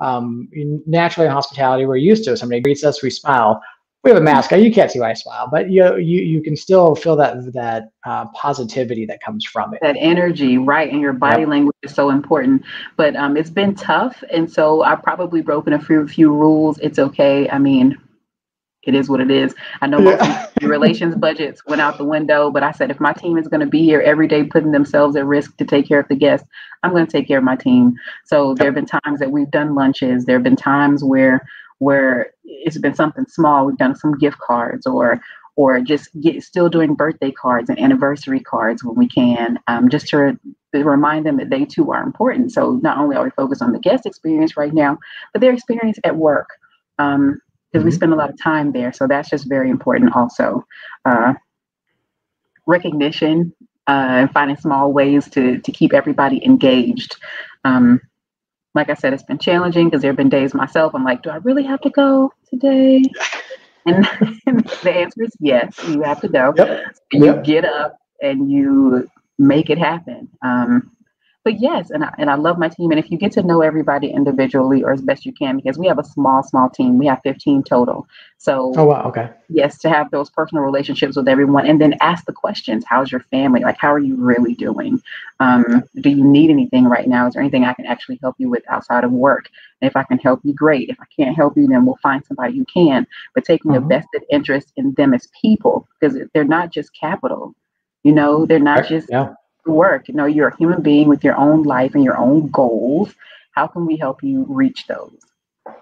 um, 0.00 0.48
naturally 0.86 1.28
in 1.28 1.32
hospitality 1.32 1.86
we're 1.86 1.96
used 1.98 2.24
to. 2.24 2.36
Somebody 2.36 2.60
greets 2.62 2.82
us, 2.82 3.00
we 3.00 3.10
smile 3.10 3.62
we 4.02 4.10
have 4.10 4.18
a 4.18 4.24
mask 4.24 4.52
on. 4.52 4.62
You 4.62 4.72
can't 4.72 4.90
see 4.90 4.98
why 4.98 5.10
I 5.10 5.14
smile, 5.14 5.48
but 5.48 5.70
you 5.70 5.96
you 5.96 6.22
you 6.22 6.42
can 6.42 6.56
still 6.56 6.96
feel 6.96 7.14
that 7.16 7.52
that 7.52 7.90
uh, 8.04 8.26
positivity 8.28 9.06
that 9.06 9.22
comes 9.22 9.44
from 9.44 9.74
it. 9.74 9.80
That 9.80 9.96
energy, 9.96 10.58
right? 10.58 10.90
And 10.90 11.00
your 11.00 11.12
body 11.12 11.42
yep. 11.42 11.48
language 11.48 11.76
is 11.82 11.94
so 11.94 12.10
important. 12.10 12.64
But 12.96 13.14
um, 13.14 13.36
it's 13.36 13.50
been 13.50 13.76
tough, 13.76 14.24
and 14.32 14.50
so 14.50 14.82
I've 14.82 15.02
probably 15.04 15.40
broken 15.40 15.74
a 15.74 15.80
few 15.80 16.08
few 16.08 16.32
rules. 16.32 16.78
It's 16.80 16.98
okay. 16.98 17.48
I 17.48 17.58
mean, 17.58 17.96
it 18.82 18.94
is 18.94 19.08
what 19.08 19.20
it 19.20 19.30
is. 19.30 19.54
I 19.80 19.86
know 19.86 19.98
most 19.98 20.22
yeah. 20.22 20.48
relations 20.62 21.14
budgets 21.14 21.64
went 21.66 21.80
out 21.80 21.98
the 21.98 22.04
window, 22.04 22.50
but 22.50 22.62
I 22.62 22.72
said 22.72 22.90
if 22.90 23.00
my 23.00 23.12
team 23.12 23.38
is 23.38 23.48
going 23.48 23.60
to 23.60 23.66
be 23.66 23.82
here 23.82 24.00
every 24.00 24.26
day, 24.28 24.44
putting 24.44 24.72
themselves 24.72 25.16
at 25.16 25.24
risk 25.24 25.56
to 25.58 25.64
take 25.64 25.86
care 25.86 26.00
of 26.00 26.08
the 26.08 26.16
guests, 26.16 26.46
I'm 26.82 26.90
going 26.90 27.06
to 27.06 27.12
take 27.12 27.28
care 27.28 27.38
of 27.38 27.44
my 27.44 27.56
team. 27.56 27.94
So 28.24 28.54
there 28.54 28.66
have 28.66 28.74
been 28.74 28.86
times 28.86 29.20
that 29.20 29.30
we've 29.30 29.50
done 29.50 29.74
lunches. 29.74 30.24
There 30.24 30.36
have 30.36 30.42
been 30.42 30.56
times 30.56 31.04
where 31.04 31.46
where 31.78 32.30
it's 32.44 32.78
been 32.78 32.94
something 32.94 33.26
small. 33.26 33.66
We've 33.66 33.76
done 33.76 33.96
some 33.96 34.16
gift 34.18 34.38
cards 34.38 34.86
or 34.86 35.20
or 35.56 35.80
just 35.80 36.08
get, 36.20 36.42
still 36.42 36.68
doing 36.68 36.94
birthday 36.94 37.30
cards 37.30 37.68
and 37.68 37.78
anniversary 37.78 38.40
cards 38.40 38.82
when 38.82 38.96
we 38.96 39.06
can, 39.06 39.58
um, 39.68 39.90
just 39.90 40.08
to, 40.08 40.16
re- 40.16 40.36
to, 40.74 40.82
remind 40.82 41.26
them 41.26 41.36
that 41.36 41.50
they 41.50 41.64
too 41.64 41.92
are 41.92 42.02
important. 42.02 42.52
So 42.52 42.80
not 42.82 42.96
only 42.96 43.16
are 43.16 43.24
we 43.24 43.30
focused 43.30 43.60
on 43.60 43.72
the 43.72 43.78
guest 43.78 44.06
experience 44.06 44.56
right 44.56 44.72
now, 44.72 44.98
but 45.32 45.40
their 45.40 45.52
experience 45.52 45.98
at 46.04 46.16
work, 46.16 46.48
because 47.72 47.80
mm-hmm. 47.80 47.86
we 47.86 47.92
spend 47.92 48.12
a 48.12 48.16
lot 48.16 48.30
of 48.30 48.40
time 48.40 48.72
there. 48.72 48.92
So 48.92 49.06
that's 49.06 49.30
just 49.30 49.48
very 49.48 49.70
important 49.70 50.14
also. 50.14 50.66
Uh, 51.04 51.34
recognition 52.66 53.52
uh, 53.88 54.06
and 54.10 54.30
finding 54.32 54.56
small 54.56 54.92
ways 54.92 55.28
to, 55.30 55.58
to 55.58 55.72
keep 55.72 55.92
everybody 55.92 56.44
engaged. 56.44 57.16
Um, 57.64 58.00
like 58.74 58.88
I 58.88 58.94
said, 58.94 59.12
it's 59.12 59.22
been 59.22 59.38
challenging 59.38 59.86
because 59.88 60.02
there 60.02 60.10
have 60.10 60.16
been 60.16 60.28
days 60.28 60.54
myself, 60.54 60.94
I'm 60.94 61.04
like, 61.04 61.22
do 61.22 61.30
I 61.30 61.36
really 61.36 61.64
have 61.64 61.80
to 61.82 61.90
go 61.90 62.32
today? 62.48 63.02
And, 63.84 64.08
and 64.46 64.60
the 64.84 64.92
answer 64.92 65.24
is 65.24 65.32
yes, 65.40 65.76
you 65.88 66.02
have 66.02 66.20
to 66.20 66.28
go. 66.28 66.54
Yep. 66.56 66.84
You 67.12 67.24
yep. 67.24 67.44
get 67.44 67.64
up 67.64 67.98
and 68.20 68.48
you 68.48 69.10
make 69.38 69.70
it 69.70 69.78
happen. 69.78 70.28
Um, 70.42 70.92
but 71.44 71.60
yes, 71.60 71.90
and 71.90 72.04
I, 72.04 72.14
and 72.18 72.30
I 72.30 72.36
love 72.36 72.58
my 72.58 72.68
team. 72.68 72.92
And 72.92 73.00
if 73.00 73.10
you 73.10 73.18
get 73.18 73.32
to 73.32 73.42
know 73.42 73.62
everybody 73.62 74.08
individually 74.08 74.84
or 74.84 74.92
as 74.92 75.02
best 75.02 75.26
you 75.26 75.32
can, 75.32 75.56
because 75.56 75.76
we 75.76 75.88
have 75.88 75.98
a 75.98 76.04
small, 76.04 76.42
small 76.42 76.70
team, 76.70 76.98
we 76.98 77.06
have 77.06 77.20
15 77.24 77.64
total. 77.64 78.06
So, 78.38 78.72
oh, 78.76 78.84
wow. 78.84 79.02
Okay. 79.08 79.28
Yes, 79.48 79.78
to 79.78 79.88
have 79.88 80.10
those 80.12 80.30
personal 80.30 80.62
relationships 80.62 81.16
with 81.16 81.26
everyone 81.26 81.66
and 81.66 81.80
then 81.80 81.94
ask 82.00 82.26
the 82.26 82.32
questions 82.32 82.84
How's 82.86 83.10
your 83.10 83.22
family? 83.22 83.60
Like, 83.60 83.76
how 83.78 83.92
are 83.92 83.98
you 83.98 84.14
really 84.14 84.54
doing? 84.54 85.02
Um, 85.40 85.82
do 86.00 86.10
you 86.10 86.24
need 86.24 86.50
anything 86.50 86.84
right 86.84 87.08
now? 87.08 87.26
Is 87.26 87.34
there 87.34 87.42
anything 87.42 87.64
I 87.64 87.74
can 87.74 87.86
actually 87.86 88.20
help 88.22 88.36
you 88.38 88.48
with 88.48 88.62
outside 88.68 89.02
of 89.02 89.10
work? 89.10 89.48
And 89.80 89.88
if 89.88 89.96
I 89.96 90.04
can 90.04 90.18
help 90.18 90.40
you, 90.44 90.54
great. 90.54 90.90
If 90.90 91.00
I 91.00 91.06
can't 91.16 91.34
help 91.34 91.56
you, 91.56 91.66
then 91.66 91.84
we'll 91.84 91.98
find 92.02 92.24
somebody 92.24 92.56
who 92.56 92.64
can. 92.66 93.04
But 93.34 93.44
taking 93.44 93.72
mm-hmm. 93.72 93.84
a 93.84 93.88
vested 93.88 94.22
interest 94.30 94.72
in 94.76 94.94
them 94.94 95.12
as 95.12 95.28
people, 95.40 95.88
because 96.00 96.16
they're 96.34 96.44
not 96.44 96.70
just 96.70 96.90
capital. 96.98 97.54
You 98.04 98.12
know, 98.12 98.46
they're 98.46 98.58
not 98.58 98.86
just 98.86 99.08
yeah 99.10 99.34
work. 99.66 100.08
You 100.08 100.14
know, 100.14 100.26
you're 100.26 100.48
a 100.48 100.56
human 100.56 100.82
being 100.82 101.08
with 101.08 101.24
your 101.24 101.36
own 101.36 101.62
life 101.62 101.94
and 101.94 102.04
your 102.04 102.16
own 102.16 102.48
goals. 102.48 103.14
How 103.52 103.66
can 103.66 103.86
we 103.86 103.96
help 103.96 104.22
you 104.22 104.44
reach 104.48 104.86
those, 104.86 105.16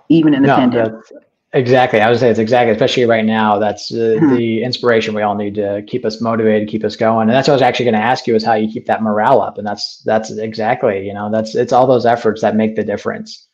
even 0.08 0.34
in 0.34 0.42
the 0.42 0.48
no, 0.48 0.56
pandemic? 0.56 1.04
Exactly. 1.52 2.00
I 2.00 2.08
would 2.08 2.20
say 2.20 2.30
it's 2.30 2.38
exactly, 2.38 2.72
especially 2.72 3.06
right 3.06 3.24
now. 3.24 3.58
That's 3.58 3.92
uh, 3.92 4.18
hmm. 4.20 4.36
the 4.36 4.62
inspiration 4.62 5.14
we 5.14 5.22
all 5.22 5.34
need 5.34 5.56
to 5.56 5.82
keep 5.86 6.04
us 6.04 6.20
motivated, 6.20 6.68
keep 6.68 6.84
us 6.84 6.94
going. 6.94 7.28
And 7.28 7.36
that's 7.36 7.48
what 7.48 7.54
I 7.54 7.56
was 7.56 7.62
actually 7.62 7.86
going 7.86 7.96
to 7.96 8.02
ask 8.02 8.26
you 8.26 8.36
is 8.36 8.44
how 8.44 8.54
you 8.54 8.72
keep 8.72 8.86
that 8.86 9.02
morale 9.02 9.40
up. 9.40 9.58
And 9.58 9.66
that's 9.66 10.02
that's 10.04 10.30
exactly, 10.30 11.04
you 11.04 11.12
know, 11.12 11.30
that's 11.30 11.56
it's 11.56 11.72
all 11.72 11.88
those 11.88 12.06
efforts 12.06 12.40
that 12.42 12.54
make 12.54 12.76
the 12.76 12.84
difference, 12.84 13.48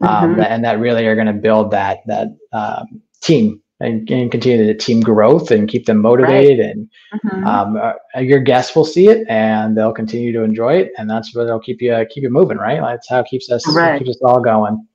um, 0.00 0.32
mm-hmm. 0.32 0.42
and 0.42 0.64
that 0.64 0.78
really 0.78 1.06
are 1.06 1.16
going 1.16 1.26
to 1.26 1.32
build 1.32 1.72
that 1.72 2.00
that 2.06 2.28
um, 2.52 3.02
team 3.20 3.60
and, 3.80 4.08
and 4.10 4.30
continue 4.30 4.66
the 4.66 4.74
team 4.74 5.00
growth 5.00 5.50
and 5.50 5.68
keep 5.68 5.86
them 5.86 5.98
motivated 5.98 6.58
right. 6.58 6.68
and 6.68 6.90
mm-hmm. 7.14 7.46
um, 7.46 7.76
uh, 7.76 8.20
your 8.20 8.40
guests 8.40 8.76
will 8.76 8.84
see 8.84 9.08
it 9.08 9.26
and 9.28 9.76
they'll 9.76 9.92
continue 9.92 10.32
to 10.32 10.42
enjoy 10.42 10.74
it 10.74 10.92
and 10.98 11.08
that's 11.08 11.34
what 11.34 11.44
they'll 11.44 11.60
keep 11.60 11.80
you 11.80 12.06
keep 12.10 12.22
you 12.22 12.30
moving 12.30 12.58
right 12.58 12.80
that's 12.80 13.08
how 13.08 13.20
it 13.20 13.26
keeps 13.26 13.50
us 13.50 13.66
right. 13.74 13.98
keeps 13.98 14.10
us 14.10 14.22
all 14.22 14.40
going 14.40 14.86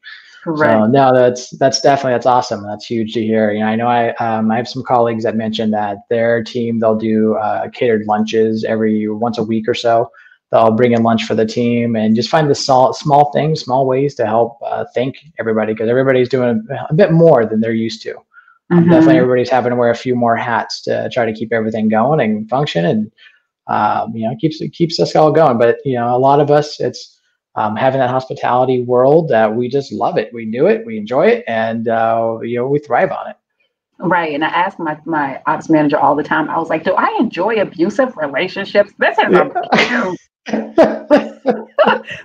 Right. 0.48 0.74
So 0.74 0.86
no, 0.86 1.14
that's 1.14 1.50
that's 1.58 1.82
definitely 1.82 2.14
that's 2.14 2.28
awesome. 2.28 2.64
That's 2.64 2.86
huge 2.86 3.14
to 3.14 3.22
hear. 3.24 3.52
You 3.52 3.62
know, 3.62 3.66
I 3.66 3.76
know 3.76 3.88
I 3.88 4.14
um, 4.18 4.52
I 4.52 4.58
have 4.58 4.68
some 4.68 4.84
colleagues 4.84 5.24
that 5.24 5.36
mentioned 5.36 5.74
that 5.74 5.98
their 6.10 6.44
team 6.44 6.80
they'll 6.80 6.96
do 6.98 7.34
uh, 7.36 7.68
catered 7.70 8.06
lunches 8.06 8.64
every 8.64 9.08
once 9.10 9.40
a 9.40 9.44
week 9.44 9.68
or 9.68 9.74
so. 9.74 10.12
they'll 10.52 10.72
bring 10.72 10.92
in 10.92 11.02
lunch 11.02 11.26
for 11.26 11.34
the 11.34 11.46
team 11.46 11.96
and 11.96 12.16
just 12.16 12.30
find 12.30 12.48
the 12.48 12.56
small, 12.56 12.94
small 12.94 13.32
things, 13.32 13.62
small 13.62 13.88
ways 13.88 14.14
to 14.16 14.26
help 14.28 14.60
uh, 14.64 14.86
thank 14.94 15.18
everybody 15.40 15.74
because 15.74 15.90
everybody's 15.90 16.30
doing 16.30 16.64
a, 16.70 16.86
a, 16.92 16.94
bit 16.94 17.12
more 17.12 17.48
than 17.48 17.60
they're 17.60 17.74
used 17.74 18.04
to. 18.04 18.16
Mm-hmm. 18.72 18.90
definitely, 18.90 19.18
everybody's 19.18 19.50
having 19.50 19.70
to 19.72 19.76
wear 19.76 19.92
a 19.92 19.96
few 19.96 20.16
more 20.16 20.36
hats 20.36 20.82
to 20.84 21.08
try 21.14 21.26
to 21.26 21.34
keep 21.34 21.54
everything 21.54 21.88
going 21.88 22.20
and 22.20 22.50
function, 22.50 22.86
and 22.86 23.12
um, 23.68 24.16
you 24.16 24.28
know, 24.28 24.36
keeps 24.40 24.60
it 24.60 24.70
keeps 24.70 25.00
us 25.00 25.16
all 25.16 25.32
going. 25.32 25.58
But 25.58 25.78
you 25.86 25.96
know, 25.96 26.16
a 26.16 26.18
lot 26.18 26.40
of 26.40 26.50
us, 26.50 26.80
it's 26.80 27.20
um, 27.56 27.76
having 27.76 28.00
that 28.00 28.10
hospitality 28.10 28.82
world 28.82 29.30
that 29.30 29.56
we 29.56 29.70
just 29.70 29.92
love 29.92 30.18
it. 30.18 30.34
We 30.34 30.46
do 30.50 30.66
it, 30.66 30.86
we 30.86 30.98
enjoy 30.98 31.28
it, 31.28 31.44
and 31.48 31.88
uh, 31.88 32.40
you 32.42 32.58
know, 32.58 32.68
we 32.68 32.80
thrive 32.80 33.12
on 33.12 33.30
it. 33.30 33.36
Right. 33.98 34.34
And 34.34 34.44
I 34.44 34.50
ask 34.50 34.78
my, 34.78 35.00
my 35.06 35.42
ops 35.46 35.70
manager 35.70 35.98
all 35.98 36.16
the 36.16 36.24
time, 36.24 36.50
I 36.50 36.58
was 36.58 36.70
like, 36.70 36.84
do 36.84 36.94
I 36.94 37.16
enjoy 37.20 37.56
abusive 37.62 38.16
relationships? 38.18 38.94
This 39.00 39.18
is 39.18 39.26
yeah. 39.32 40.14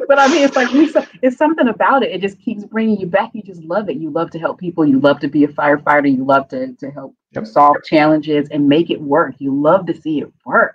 but 0.08 0.18
I 0.18 0.28
mean, 0.28 0.42
it's 0.42 0.56
like 0.56 0.68
it's 1.22 1.36
something 1.38 1.68
about 1.68 2.02
it. 2.02 2.10
It 2.10 2.20
just 2.20 2.38
keeps 2.38 2.64
bringing 2.64 3.00
you 3.00 3.06
back. 3.06 3.30
You 3.32 3.42
just 3.42 3.62
love 3.62 3.88
it. 3.88 3.96
You 3.96 4.10
love 4.10 4.30
to 4.32 4.38
help 4.38 4.58
people. 4.58 4.84
You 4.84 5.00
love 5.00 5.20
to 5.20 5.28
be 5.28 5.44
a 5.44 5.48
firefighter. 5.48 6.14
You 6.14 6.24
love 6.24 6.48
to 6.48 6.74
to 6.74 6.90
help 6.90 7.14
yep. 7.32 7.46
solve 7.46 7.76
challenges 7.84 8.48
and 8.50 8.68
make 8.68 8.90
it 8.90 9.00
work. 9.00 9.36
You 9.38 9.54
love 9.54 9.86
to 9.86 9.98
see 9.98 10.20
it 10.20 10.30
work. 10.44 10.74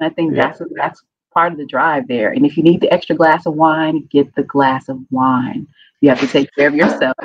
And 0.00 0.10
I 0.10 0.14
think 0.14 0.34
yep. 0.34 0.56
that's 0.58 0.62
that's 0.74 1.02
part 1.34 1.52
of 1.52 1.58
the 1.58 1.66
drive 1.66 2.08
there. 2.08 2.32
And 2.32 2.46
if 2.46 2.56
you 2.56 2.62
need 2.62 2.80
the 2.80 2.90
extra 2.90 3.14
glass 3.14 3.44
of 3.44 3.54
wine, 3.54 4.08
get 4.10 4.34
the 4.34 4.42
glass 4.42 4.88
of 4.88 4.98
wine. 5.10 5.66
You 6.06 6.10
have 6.10 6.20
to 6.20 6.28
take 6.28 6.54
care 6.54 6.68
of 6.68 6.74
yourself. 6.76 7.16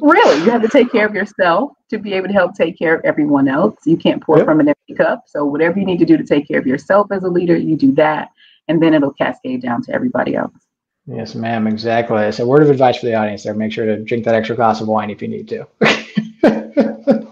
really, 0.00 0.38
you 0.42 0.50
have 0.50 0.62
to 0.62 0.68
take 0.68 0.90
care 0.90 1.04
of 1.04 1.14
yourself 1.14 1.72
to 1.90 1.98
be 1.98 2.14
able 2.14 2.28
to 2.28 2.32
help 2.32 2.54
take 2.54 2.78
care 2.78 2.94
of 2.94 3.04
everyone 3.04 3.46
else. 3.46 3.76
You 3.84 3.98
can't 3.98 4.22
pour 4.22 4.38
yep. 4.38 4.46
from 4.46 4.58
an 4.58 4.68
empty 4.68 4.94
cup. 4.94 5.24
So 5.26 5.44
whatever 5.44 5.78
you 5.78 5.84
need 5.84 5.98
to 5.98 6.06
do 6.06 6.16
to 6.16 6.24
take 6.24 6.48
care 6.48 6.58
of 6.58 6.66
yourself 6.66 7.12
as 7.12 7.24
a 7.24 7.28
leader, 7.28 7.54
you 7.54 7.76
do 7.76 7.92
that 7.96 8.30
and 8.68 8.82
then 8.82 8.94
it'll 8.94 9.12
cascade 9.12 9.60
down 9.60 9.82
to 9.82 9.92
everybody 9.92 10.34
else. 10.34 10.54
Yes, 11.06 11.34
ma'am. 11.34 11.66
Exactly. 11.66 12.32
So, 12.32 12.46
word 12.46 12.62
of 12.62 12.70
advice 12.70 12.96
for 12.96 13.04
the 13.04 13.14
audience 13.14 13.42
there: 13.42 13.52
make 13.52 13.72
sure 13.72 13.84
to 13.84 14.02
drink 14.02 14.24
that 14.24 14.34
extra 14.34 14.56
glass 14.56 14.80
of 14.80 14.88
wine 14.88 15.10
if 15.10 15.20
you 15.20 15.28
need 15.28 15.46
to. 15.48 15.66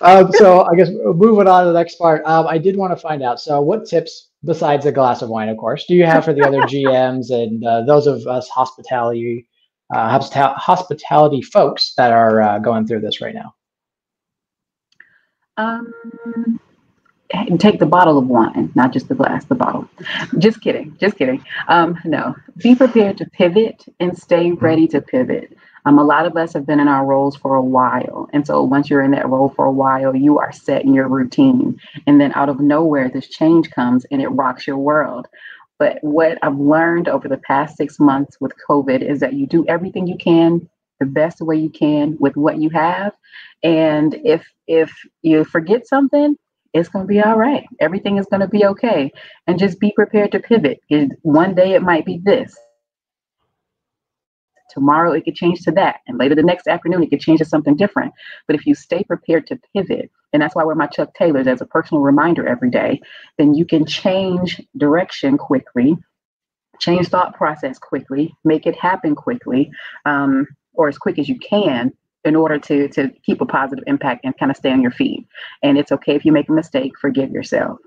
um, 0.00 0.32
so, 0.32 0.64
I 0.64 0.74
guess 0.74 0.88
moving 0.90 1.46
on 1.46 1.66
to 1.66 1.72
the 1.72 1.78
next 1.78 1.96
part, 1.96 2.24
um, 2.24 2.48
I 2.48 2.58
did 2.58 2.76
want 2.76 2.92
to 2.92 2.96
find 2.96 3.22
out. 3.22 3.40
So, 3.40 3.60
what 3.60 3.86
tips, 3.86 4.29
besides 4.44 4.86
a 4.86 4.92
glass 4.92 5.22
of 5.22 5.28
wine, 5.28 5.48
of 5.48 5.56
course, 5.56 5.84
do 5.86 5.94
you 5.94 6.04
have 6.04 6.24
for 6.24 6.32
the 6.32 6.46
other 6.46 6.60
GMs 6.62 7.30
and 7.30 7.64
uh, 7.64 7.82
those 7.82 8.06
of 8.06 8.26
us 8.26 8.48
hospitality 8.48 9.46
uh, 9.92 10.20
hospitality 10.20 11.42
folks 11.42 11.94
that 11.96 12.12
are 12.12 12.40
uh, 12.40 12.58
going 12.58 12.86
through 12.86 13.00
this 13.00 13.20
right 13.20 13.34
now? 13.34 13.54
Um, 15.56 15.92
and 17.32 17.60
take 17.60 17.78
the 17.78 17.86
bottle 17.86 18.18
of 18.18 18.26
wine, 18.26 18.72
not 18.74 18.92
just 18.92 19.08
the 19.08 19.14
glass, 19.14 19.44
the 19.44 19.54
bottle. 19.54 19.88
Just 20.38 20.60
kidding, 20.60 20.96
just 21.00 21.16
kidding. 21.16 21.44
Um, 21.68 21.98
no, 22.04 22.34
be 22.58 22.74
prepared 22.74 23.18
to 23.18 23.26
pivot 23.26 23.84
and 24.00 24.16
stay 24.16 24.52
ready 24.52 24.88
to 24.88 25.00
pivot. 25.00 25.56
Um, 25.84 25.98
a 25.98 26.04
lot 26.04 26.26
of 26.26 26.36
us 26.36 26.52
have 26.52 26.66
been 26.66 26.80
in 26.80 26.88
our 26.88 27.04
roles 27.04 27.36
for 27.36 27.56
a 27.56 27.62
while. 27.62 28.28
And 28.32 28.46
so 28.46 28.62
once 28.62 28.90
you're 28.90 29.02
in 29.02 29.12
that 29.12 29.28
role 29.28 29.48
for 29.48 29.64
a 29.64 29.72
while, 29.72 30.14
you 30.14 30.38
are 30.38 30.52
set 30.52 30.84
in 30.84 30.94
your 30.94 31.08
routine. 31.08 31.80
And 32.06 32.20
then 32.20 32.32
out 32.34 32.48
of 32.48 32.60
nowhere, 32.60 33.08
this 33.08 33.28
change 33.28 33.70
comes 33.70 34.04
and 34.10 34.20
it 34.20 34.28
rocks 34.28 34.66
your 34.66 34.78
world. 34.78 35.26
But 35.78 35.98
what 36.02 36.38
I've 36.42 36.58
learned 36.58 37.08
over 37.08 37.26
the 37.26 37.38
past 37.38 37.76
six 37.76 37.98
months 37.98 38.36
with 38.40 38.52
COVID 38.68 39.00
is 39.00 39.20
that 39.20 39.32
you 39.32 39.46
do 39.46 39.64
everything 39.66 40.06
you 40.06 40.18
can 40.18 40.68
the 41.00 41.06
best 41.06 41.40
way 41.40 41.56
you 41.56 41.70
can 41.70 42.16
with 42.20 42.36
what 42.36 42.58
you 42.58 42.68
have. 42.70 43.14
And 43.62 44.14
if 44.22 44.46
if 44.66 44.92
you 45.22 45.44
forget 45.44 45.86
something, 45.86 46.36
it's 46.72 46.88
going 46.88 47.04
to 47.04 47.08
be 47.08 47.20
all 47.20 47.36
right. 47.36 47.66
Everything 47.80 48.18
is 48.18 48.26
going 48.26 48.40
to 48.40 48.48
be 48.48 48.64
okay. 48.66 49.10
And 49.46 49.58
just 49.58 49.80
be 49.80 49.92
prepared 49.92 50.32
to 50.32 50.38
pivot. 50.38 50.80
One 51.22 51.54
day 51.54 51.72
it 51.72 51.82
might 51.82 52.06
be 52.06 52.20
this. 52.22 52.56
Tomorrow 54.70 55.12
it 55.12 55.24
could 55.24 55.34
change 55.34 55.62
to 55.62 55.72
that. 55.72 56.00
And 56.06 56.18
later 56.18 56.34
the 56.34 56.42
next 56.42 56.66
afternoon 56.66 57.02
it 57.02 57.10
could 57.10 57.20
change 57.20 57.38
to 57.38 57.44
something 57.44 57.76
different. 57.76 58.12
But 58.46 58.56
if 58.56 58.66
you 58.66 58.74
stay 58.74 59.04
prepared 59.04 59.46
to 59.48 59.60
pivot, 59.74 60.10
and 60.32 60.40
that's 60.40 60.54
why 60.54 60.62
I 60.62 60.64
wear 60.64 60.76
my 60.76 60.86
Chuck 60.86 61.14
Taylors 61.14 61.46
as 61.46 61.60
a 61.60 61.66
personal 61.66 62.02
reminder 62.02 62.46
every 62.46 62.70
day, 62.70 63.00
then 63.36 63.54
you 63.54 63.64
can 63.64 63.84
change 63.84 64.60
direction 64.76 65.36
quickly, 65.36 65.96
change 66.78 67.08
thought 67.08 67.34
process 67.34 67.78
quickly, 67.78 68.34
make 68.44 68.66
it 68.66 68.76
happen 68.76 69.14
quickly, 69.14 69.70
um, 70.04 70.46
or 70.72 70.88
as 70.88 70.98
quick 70.98 71.18
as 71.18 71.28
you 71.28 71.38
can 71.38 71.92
in 72.24 72.36
order 72.36 72.58
to 72.58 72.88
to 72.88 73.10
keep 73.24 73.40
a 73.40 73.46
positive 73.46 73.84
impact 73.86 74.24
and 74.24 74.36
kind 74.38 74.50
of 74.50 74.56
stay 74.56 74.70
on 74.70 74.82
your 74.82 74.90
feet. 74.90 75.26
And 75.62 75.78
it's 75.78 75.92
okay 75.92 76.14
if 76.14 76.24
you 76.24 76.32
make 76.32 76.48
a 76.48 76.52
mistake, 76.52 76.92
forgive 76.98 77.30
yourself. 77.30 77.78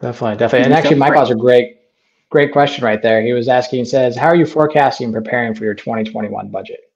Definitely, 0.00 0.38
definitely. 0.38 0.64
And 0.64 0.74
actually, 0.74 0.96
my 0.96 1.10
was 1.10 1.30
are 1.30 1.34
great, 1.34 1.79
great 2.30 2.52
question 2.52 2.84
right 2.84 3.02
there. 3.02 3.22
He 3.22 3.32
was 3.32 3.48
asking, 3.48 3.84
says, 3.84 4.16
how 4.16 4.28
are 4.28 4.36
you 4.36 4.46
forecasting 4.46 5.06
and 5.06 5.14
preparing 5.14 5.54
for 5.54 5.64
your 5.64 5.74
2021 5.74 6.48
budget? 6.48 6.90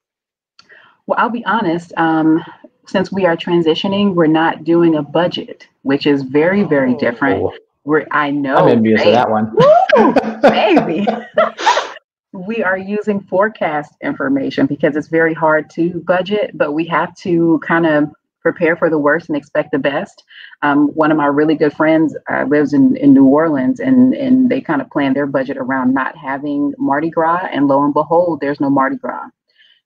Well, 1.05 1.19
I'll 1.19 1.29
be 1.29 1.45
honest. 1.45 1.93
Um, 1.97 2.43
since 2.87 3.11
we 3.11 3.25
are 3.25 3.37
transitioning, 3.37 4.15
we're 4.15 4.27
not 4.27 4.63
doing 4.63 4.95
a 4.95 5.03
budget, 5.03 5.67
which 5.83 6.07
is 6.07 6.23
very, 6.23 6.63
very 6.63 6.95
different. 6.95 7.43
Oh. 7.43 7.53
We're, 7.83 8.07
I 8.09 8.31
know. 8.31 8.55
I'm 8.55 8.69
envious 8.69 9.01
baby. 9.01 9.11
of 9.11 9.15
that 9.15 9.29
one. 9.29 9.53
Woo, 9.53 10.41
baby. 10.41 11.05
we 12.33 12.63
are 12.63 12.77
using 12.77 13.21
forecast 13.21 13.93
information 14.01 14.65
because 14.65 14.95
it's 14.95 15.07
very 15.07 15.33
hard 15.33 15.69
to 15.71 16.03
budget, 16.07 16.57
but 16.57 16.73
we 16.73 16.85
have 16.85 17.15
to 17.17 17.59
kind 17.65 17.85
of 17.85 18.11
prepare 18.45 18.75
for 18.75 18.91
the 18.91 18.99
worst 19.07 19.27
and 19.27 19.35
expect 19.35 19.71
the 19.71 19.79
best. 19.79 20.23
Um, 20.61 20.89
one 20.89 21.09
of 21.09 21.17
my 21.17 21.25
really 21.25 21.55
good 21.55 21.73
friends 21.73 22.15
uh, 22.31 22.43
lives 22.47 22.73
in, 22.73 22.95
in 22.97 23.11
New 23.11 23.25
Orleans 23.25 23.79
and, 23.79 24.13
and 24.13 24.51
they 24.51 24.61
kind 24.61 24.81
of 24.83 24.89
plan 24.91 25.15
their 25.15 25.25
budget 25.25 25.57
around 25.57 25.95
not 25.95 26.15
having 26.15 26.71
Mardi 26.77 27.09
Gras. 27.09 27.47
And 27.51 27.67
lo 27.67 27.83
and 27.83 27.91
behold, 27.91 28.41
there's 28.41 28.59
no 28.59 28.69
Mardi 28.69 28.97
Gras. 28.97 29.29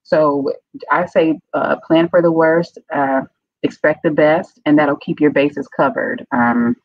So 0.02 0.52
I 0.90 1.06
say 1.06 1.38
uh, 1.54 1.76
plan 1.86 2.08
for 2.10 2.20
the 2.20 2.32
worst, 2.32 2.78
uh, 2.92 3.22
expect 3.62 4.02
the 4.02 4.10
best, 4.10 4.60
and 4.66 4.78
that'll 4.78 5.06
keep 5.06 5.20
your 5.20 5.30
bases 5.30 5.66
covered. 5.68 6.26
Um, 6.32 6.76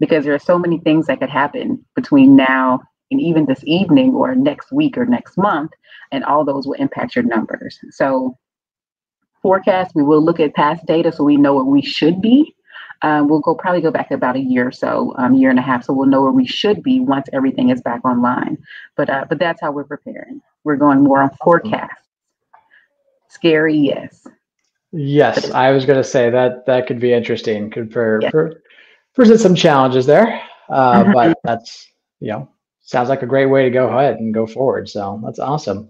because 0.00 0.24
there 0.24 0.34
are 0.34 0.48
so 0.50 0.58
many 0.58 0.78
things 0.78 1.06
that 1.06 1.20
could 1.20 1.30
happen 1.30 1.84
between 1.94 2.34
now 2.34 2.80
and 3.10 3.20
even 3.20 3.44
this 3.44 3.62
evening 3.64 4.14
or 4.14 4.34
next 4.34 4.72
week 4.72 4.96
or 4.96 5.04
next 5.04 5.36
month, 5.36 5.72
and 6.10 6.24
all 6.24 6.44
those 6.44 6.66
will 6.66 6.82
impact 6.86 7.14
your 7.14 7.24
numbers. 7.24 7.78
So, 7.90 8.36
forecast, 9.42 9.94
we 9.94 10.02
will 10.02 10.24
look 10.24 10.40
at 10.40 10.54
past 10.54 10.86
data 10.86 11.12
so 11.12 11.24
we 11.24 11.36
know 11.36 11.54
what 11.54 11.66
we 11.66 11.82
should 11.82 12.22
be. 12.22 12.54
Um, 13.02 13.28
we'll 13.28 13.40
go 13.40 13.54
probably 13.54 13.80
go 13.80 13.90
back 13.90 14.12
about 14.12 14.36
a 14.36 14.40
year 14.40 14.68
or 14.68 14.72
so, 14.72 15.12
um, 15.18 15.34
year 15.34 15.50
and 15.50 15.58
a 15.58 15.62
half, 15.62 15.84
so 15.84 15.92
we'll 15.92 16.08
know 16.08 16.22
where 16.22 16.30
we 16.30 16.46
should 16.46 16.84
be 16.84 17.00
once 17.00 17.26
everything 17.32 17.70
is 17.70 17.82
back 17.82 18.04
online. 18.04 18.58
But 18.96 19.10
uh, 19.10 19.24
but 19.28 19.40
that's 19.40 19.60
how 19.60 19.72
we're 19.72 19.84
preparing. 19.84 20.40
We're 20.62 20.76
going 20.76 21.02
more 21.02 21.20
on 21.20 21.30
forecast. 21.42 21.90
Scary, 23.28 23.76
yes. 23.76 24.26
Yes, 24.92 25.50
I 25.50 25.70
was 25.70 25.84
going 25.84 25.96
to 25.96 26.04
say 26.04 26.30
that 26.30 26.66
that 26.66 26.86
could 26.86 27.00
be 27.00 27.12
interesting. 27.12 27.70
Could 27.70 27.92
for, 27.92 28.20
yes. 28.22 28.30
for 28.30 28.62
present 29.14 29.40
some 29.40 29.54
challenges 29.56 30.06
there, 30.06 30.40
uh, 30.68 31.02
mm-hmm. 31.02 31.12
but 31.12 31.38
that's 31.42 31.88
you 32.20 32.28
know 32.28 32.48
sounds 32.82 33.08
like 33.08 33.22
a 33.22 33.26
great 33.26 33.46
way 33.46 33.64
to 33.64 33.70
go 33.70 33.88
ahead 33.88 34.20
and 34.20 34.32
go 34.32 34.46
forward. 34.46 34.88
So 34.88 35.20
that's 35.24 35.38
awesome. 35.38 35.88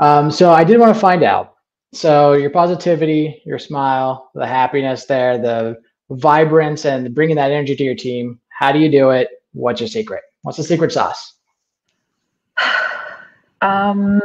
Um, 0.00 0.30
so 0.30 0.50
I 0.50 0.64
did 0.64 0.80
want 0.80 0.94
to 0.94 1.00
find 1.00 1.22
out. 1.22 1.55
So 1.92 2.32
your 2.34 2.50
positivity, 2.50 3.42
your 3.46 3.58
smile, 3.58 4.30
the 4.34 4.46
happiness 4.46 5.06
there, 5.06 5.38
the 5.38 5.80
vibrance, 6.10 6.84
and 6.84 7.14
bringing 7.14 7.36
that 7.36 7.50
energy 7.50 7.76
to 7.76 7.84
your 7.84 7.94
team. 7.94 8.40
How 8.48 8.72
do 8.72 8.78
you 8.78 8.90
do 8.90 9.10
it? 9.10 9.28
What's 9.52 9.80
your 9.80 9.88
secret? 9.88 10.22
What's 10.42 10.58
the 10.58 10.64
secret 10.64 10.92
sauce? 10.92 11.34
Um, 13.62 14.20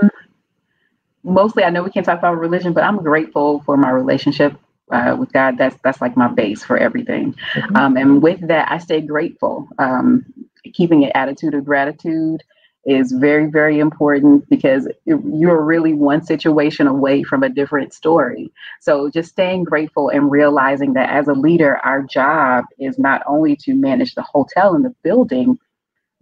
mostly, 1.24 1.64
I 1.64 1.70
know 1.70 1.82
we 1.84 1.90
can't 1.90 2.06
talk 2.06 2.20
about 2.20 2.38
religion, 2.38 2.74
but 2.74 2.84
I'm 2.84 2.98
grateful 2.98 3.62
for 3.62 3.78
my 3.78 3.90
relationship 3.90 4.54
uh, 4.92 5.16
with 5.18 5.32
God. 5.32 5.58
That's 5.58 5.76
that's 5.84 6.02
like 6.02 6.18
my 6.18 6.28
base 6.28 6.64
for 6.64 6.78
everything. 6.78 7.34
Mm-hmm. 7.54 7.76
Um, 7.76 7.98
and 7.98 8.22
with 8.22 8.46
that, 8.48 8.70
I 8.72 8.78
stay 8.78 9.02
grateful. 9.02 9.70
Um, 9.80 10.26
keeping 10.74 11.06
an 11.06 11.12
attitude 11.16 11.54
of 11.54 11.66
gratitude 11.66 12.44
is 12.86 13.12
very, 13.12 13.48
very 13.48 13.80
important 13.80 14.50
because 14.50 14.88
you're 15.06 15.62
really 15.64 15.94
one 15.94 16.24
situation 16.24 16.88
away 16.88 17.24
from 17.24 17.44
a 17.44 17.50
different 17.50 17.94
story. 17.94 18.52
So 18.82 19.10
just 19.10 19.30
staying 19.30 19.66
grateful 19.66 20.10
and 20.10 20.32
realizing 20.32 20.94
that 20.94 21.10
as 21.12 21.28
a 21.28 21.34
leader, 21.34 21.78
our 21.78 22.04
job 22.04 22.66
is 22.80 22.98
not 23.00 23.22
only 23.28 23.56
to 23.58 23.76
manage 23.76 24.16
the 24.16 24.24
hotel 24.24 24.76
and 24.76 24.84
the 24.86 24.96
building, 25.04 25.60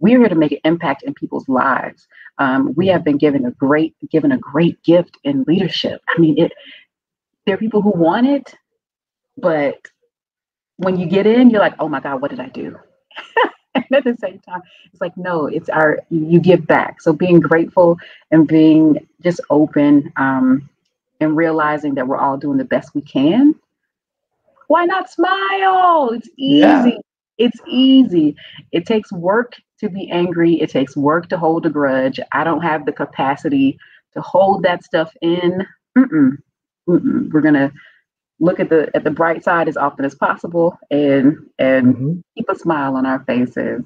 we're 0.00 0.18
here 0.20 0.28
to 0.28 0.34
make 0.34 0.52
an 0.52 0.58
impact 0.64 1.02
in 1.04 1.14
people's 1.14 1.48
lives. 1.48 2.06
Um, 2.38 2.74
we 2.76 2.88
have 2.88 3.04
been 3.04 3.18
given 3.18 3.46
a 3.46 3.52
great, 3.52 3.94
given 4.10 4.32
a 4.32 4.38
great 4.38 4.82
gift 4.82 5.18
in 5.24 5.44
leadership. 5.46 6.02
I 6.08 6.20
mean, 6.20 6.38
it. 6.38 6.52
There 7.46 7.54
are 7.54 7.58
people 7.58 7.82
who 7.82 7.90
want 7.90 8.26
it, 8.28 8.54
but 9.38 9.78
when 10.78 10.98
you 10.98 11.06
get 11.06 11.26
in, 11.26 11.50
you're 11.50 11.60
like, 11.60 11.74
oh 11.80 11.88
my 11.88 12.00
God, 12.00 12.22
what 12.22 12.30
did 12.30 12.40
I 12.40 12.48
do? 12.48 12.78
and 13.74 13.84
at 13.92 14.04
the 14.04 14.16
same 14.16 14.40
time, 14.40 14.62
it's 14.92 15.00
like, 15.00 15.16
no, 15.16 15.46
it's 15.46 15.68
our, 15.68 15.98
you 16.10 16.40
give 16.40 16.66
back. 16.66 17.00
So 17.00 17.12
being 17.12 17.40
grateful 17.40 17.98
and 18.30 18.46
being 18.46 19.06
just 19.22 19.40
open 19.50 20.12
um, 20.16 20.68
and 21.20 21.36
realizing 21.36 21.94
that 21.94 22.08
we're 22.08 22.18
all 22.18 22.36
doing 22.36 22.58
the 22.58 22.64
best 22.64 22.94
we 22.94 23.02
can. 23.02 23.54
Why 24.68 24.84
not 24.84 25.10
smile? 25.10 26.10
It's 26.12 26.28
easy. 26.36 26.60
Yeah. 26.60 26.90
It's 27.38 27.58
easy. 27.66 28.36
It 28.72 28.86
takes 28.86 29.12
work 29.12 29.54
to 29.80 29.88
be 29.88 30.10
angry. 30.10 30.60
It 30.60 30.70
takes 30.70 30.96
work 30.96 31.28
to 31.30 31.38
hold 31.38 31.66
a 31.66 31.70
grudge. 31.70 32.20
I 32.32 32.44
don't 32.44 32.60
have 32.60 32.86
the 32.86 32.92
capacity 32.92 33.78
to 34.12 34.20
hold 34.20 34.62
that 34.64 34.84
stuff 34.84 35.12
in. 35.22 35.66
Mm-mm. 35.96 36.36
Mm-mm. 36.88 37.32
We're 37.32 37.40
gonna 37.40 37.72
look 38.40 38.58
at 38.58 38.68
the 38.68 38.90
at 38.94 39.04
the 39.04 39.10
bright 39.10 39.44
side 39.44 39.68
as 39.68 39.76
often 39.76 40.04
as 40.04 40.14
possible 40.14 40.76
and 40.90 41.36
and 41.58 41.94
mm-hmm. 41.94 42.12
keep 42.36 42.48
a 42.48 42.56
smile 42.56 42.96
on 42.96 43.06
our 43.06 43.22
faces. 43.24 43.82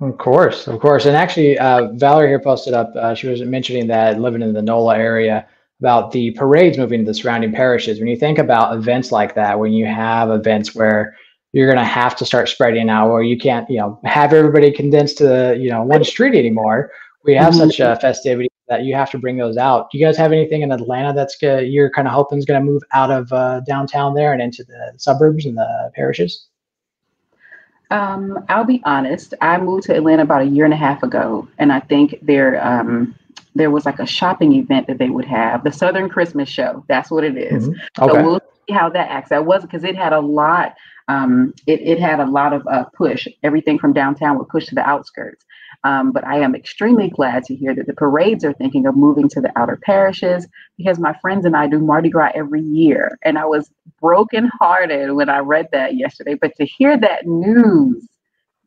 Of 0.00 0.18
course, 0.18 0.68
of 0.68 0.78
course. 0.80 1.06
And 1.06 1.16
actually, 1.16 1.58
uh, 1.58 1.90
Valerie 1.92 2.28
here 2.28 2.40
posted 2.40 2.74
up. 2.74 2.92
Uh, 2.94 3.14
she 3.14 3.28
was 3.28 3.40
mentioning 3.42 3.86
that 3.86 4.20
living 4.20 4.42
in 4.42 4.52
the 4.52 4.60
NOLA 4.60 4.98
area 4.98 5.46
about 5.80 6.12
the 6.12 6.32
parades 6.32 6.76
moving 6.76 7.00
to 7.00 7.06
the 7.06 7.14
surrounding 7.14 7.52
parishes. 7.52 7.98
When 7.98 8.08
you 8.08 8.16
think 8.16 8.38
about 8.38 8.76
events 8.76 9.10
like 9.10 9.34
that, 9.34 9.58
when 9.58 9.72
you 9.72 9.86
have 9.86 10.30
events 10.30 10.74
where 10.74 11.16
you're 11.52 11.66
going 11.66 11.78
to 11.78 11.84
have 11.84 12.14
to 12.16 12.26
start 12.26 12.50
spreading 12.50 12.90
out, 12.90 13.08
or 13.08 13.22
you 13.22 13.38
can't, 13.38 13.68
you 13.70 13.78
know, 13.78 13.98
have 14.04 14.34
everybody 14.34 14.70
condensed 14.70 15.16
to 15.18 15.56
you 15.58 15.70
know 15.70 15.82
one 15.82 16.04
street 16.04 16.38
anymore. 16.38 16.90
We 17.24 17.34
have 17.34 17.54
mm-hmm. 17.54 17.70
such 17.70 17.80
a 17.80 17.96
festivity 17.98 18.50
that 18.68 18.84
you 18.84 18.94
have 18.94 19.10
to 19.10 19.18
bring 19.18 19.36
those 19.36 19.56
out. 19.56 19.90
Do 19.90 19.98
you 19.98 20.04
guys 20.04 20.16
have 20.16 20.32
anything 20.32 20.62
in 20.62 20.72
Atlanta 20.72 21.12
that's 21.12 21.36
gonna, 21.36 21.62
you're 21.62 21.90
kind 21.90 22.08
of 22.08 22.14
hoping 22.14 22.38
is 22.38 22.44
going 22.44 22.60
to 22.60 22.64
move 22.64 22.82
out 22.92 23.10
of 23.10 23.32
uh, 23.32 23.60
downtown 23.60 24.14
there 24.14 24.32
and 24.32 24.42
into 24.42 24.64
the 24.64 24.92
suburbs 24.96 25.46
and 25.46 25.56
the 25.56 25.90
parishes? 25.94 26.48
Um, 27.90 28.44
I'll 28.48 28.64
be 28.64 28.82
honest. 28.84 29.34
I 29.40 29.58
moved 29.58 29.84
to 29.84 29.96
Atlanta 29.96 30.22
about 30.22 30.42
a 30.42 30.46
year 30.46 30.64
and 30.64 30.74
a 30.74 30.76
half 30.76 31.02
ago, 31.02 31.46
and 31.58 31.72
I 31.72 31.80
think 31.80 32.18
there 32.22 32.64
um, 32.66 33.14
there 33.54 33.70
was 33.70 33.86
like 33.86 34.00
a 34.00 34.06
shopping 34.06 34.54
event 34.54 34.86
that 34.88 34.98
they 34.98 35.08
would 35.08 35.24
have, 35.24 35.62
the 35.62 35.70
Southern 35.70 36.08
Christmas 36.08 36.48
Show. 36.48 36.84
That's 36.88 37.10
what 37.10 37.22
it 37.22 37.36
is. 37.36 37.68
Mm-hmm. 37.68 38.04
Okay. 38.04 38.12
So 38.12 38.22
we'll 38.22 38.40
see 38.66 38.74
how 38.74 38.88
that 38.90 39.08
acts. 39.10 39.30
That 39.30 39.46
was 39.46 39.62
because 39.62 39.84
it 39.84 39.96
had 39.96 40.12
a 40.12 40.20
lot. 40.20 40.74
Um, 41.08 41.54
it 41.68 41.80
it 41.80 42.00
had 42.00 42.18
a 42.18 42.26
lot 42.26 42.52
of 42.52 42.66
uh, 42.66 42.86
push. 42.86 43.28
Everything 43.44 43.78
from 43.78 43.92
downtown 43.92 44.36
would 44.38 44.48
push 44.48 44.66
to 44.66 44.74
the 44.74 44.82
outskirts. 44.82 45.44
Um, 45.86 46.10
but 46.10 46.26
I 46.26 46.40
am 46.40 46.56
extremely 46.56 47.10
glad 47.10 47.44
to 47.44 47.54
hear 47.54 47.72
that 47.72 47.86
the 47.86 47.94
parades 47.94 48.44
are 48.44 48.52
thinking 48.52 48.86
of 48.86 48.96
moving 48.96 49.28
to 49.28 49.40
the 49.40 49.52
outer 49.56 49.78
parishes 49.80 50.48
because 50.76 50.98
my 50.98 51.16
friends 51.22 51.46
and 51.46 51.56
I 51.56 51.68
do 51.68 51.78
Mardi 51.78 52.08
Gras 52.08 52.32
every 52.34 52.60
year. 52.60 53.16
And 53.22 53.38
I 53.38 53.44
was 53.44 53.70
brokenhearted 54.00 55.12
when 55.12 55.28
I 55.28 55.38
read 55.38 55.68
that 55.70 55.94
yesterday. 55.94 56.34
But 56.34 56.56
to 56.56 56.64
hear 56.64 56.98
that 56.98 57.28
news 57.28 58.04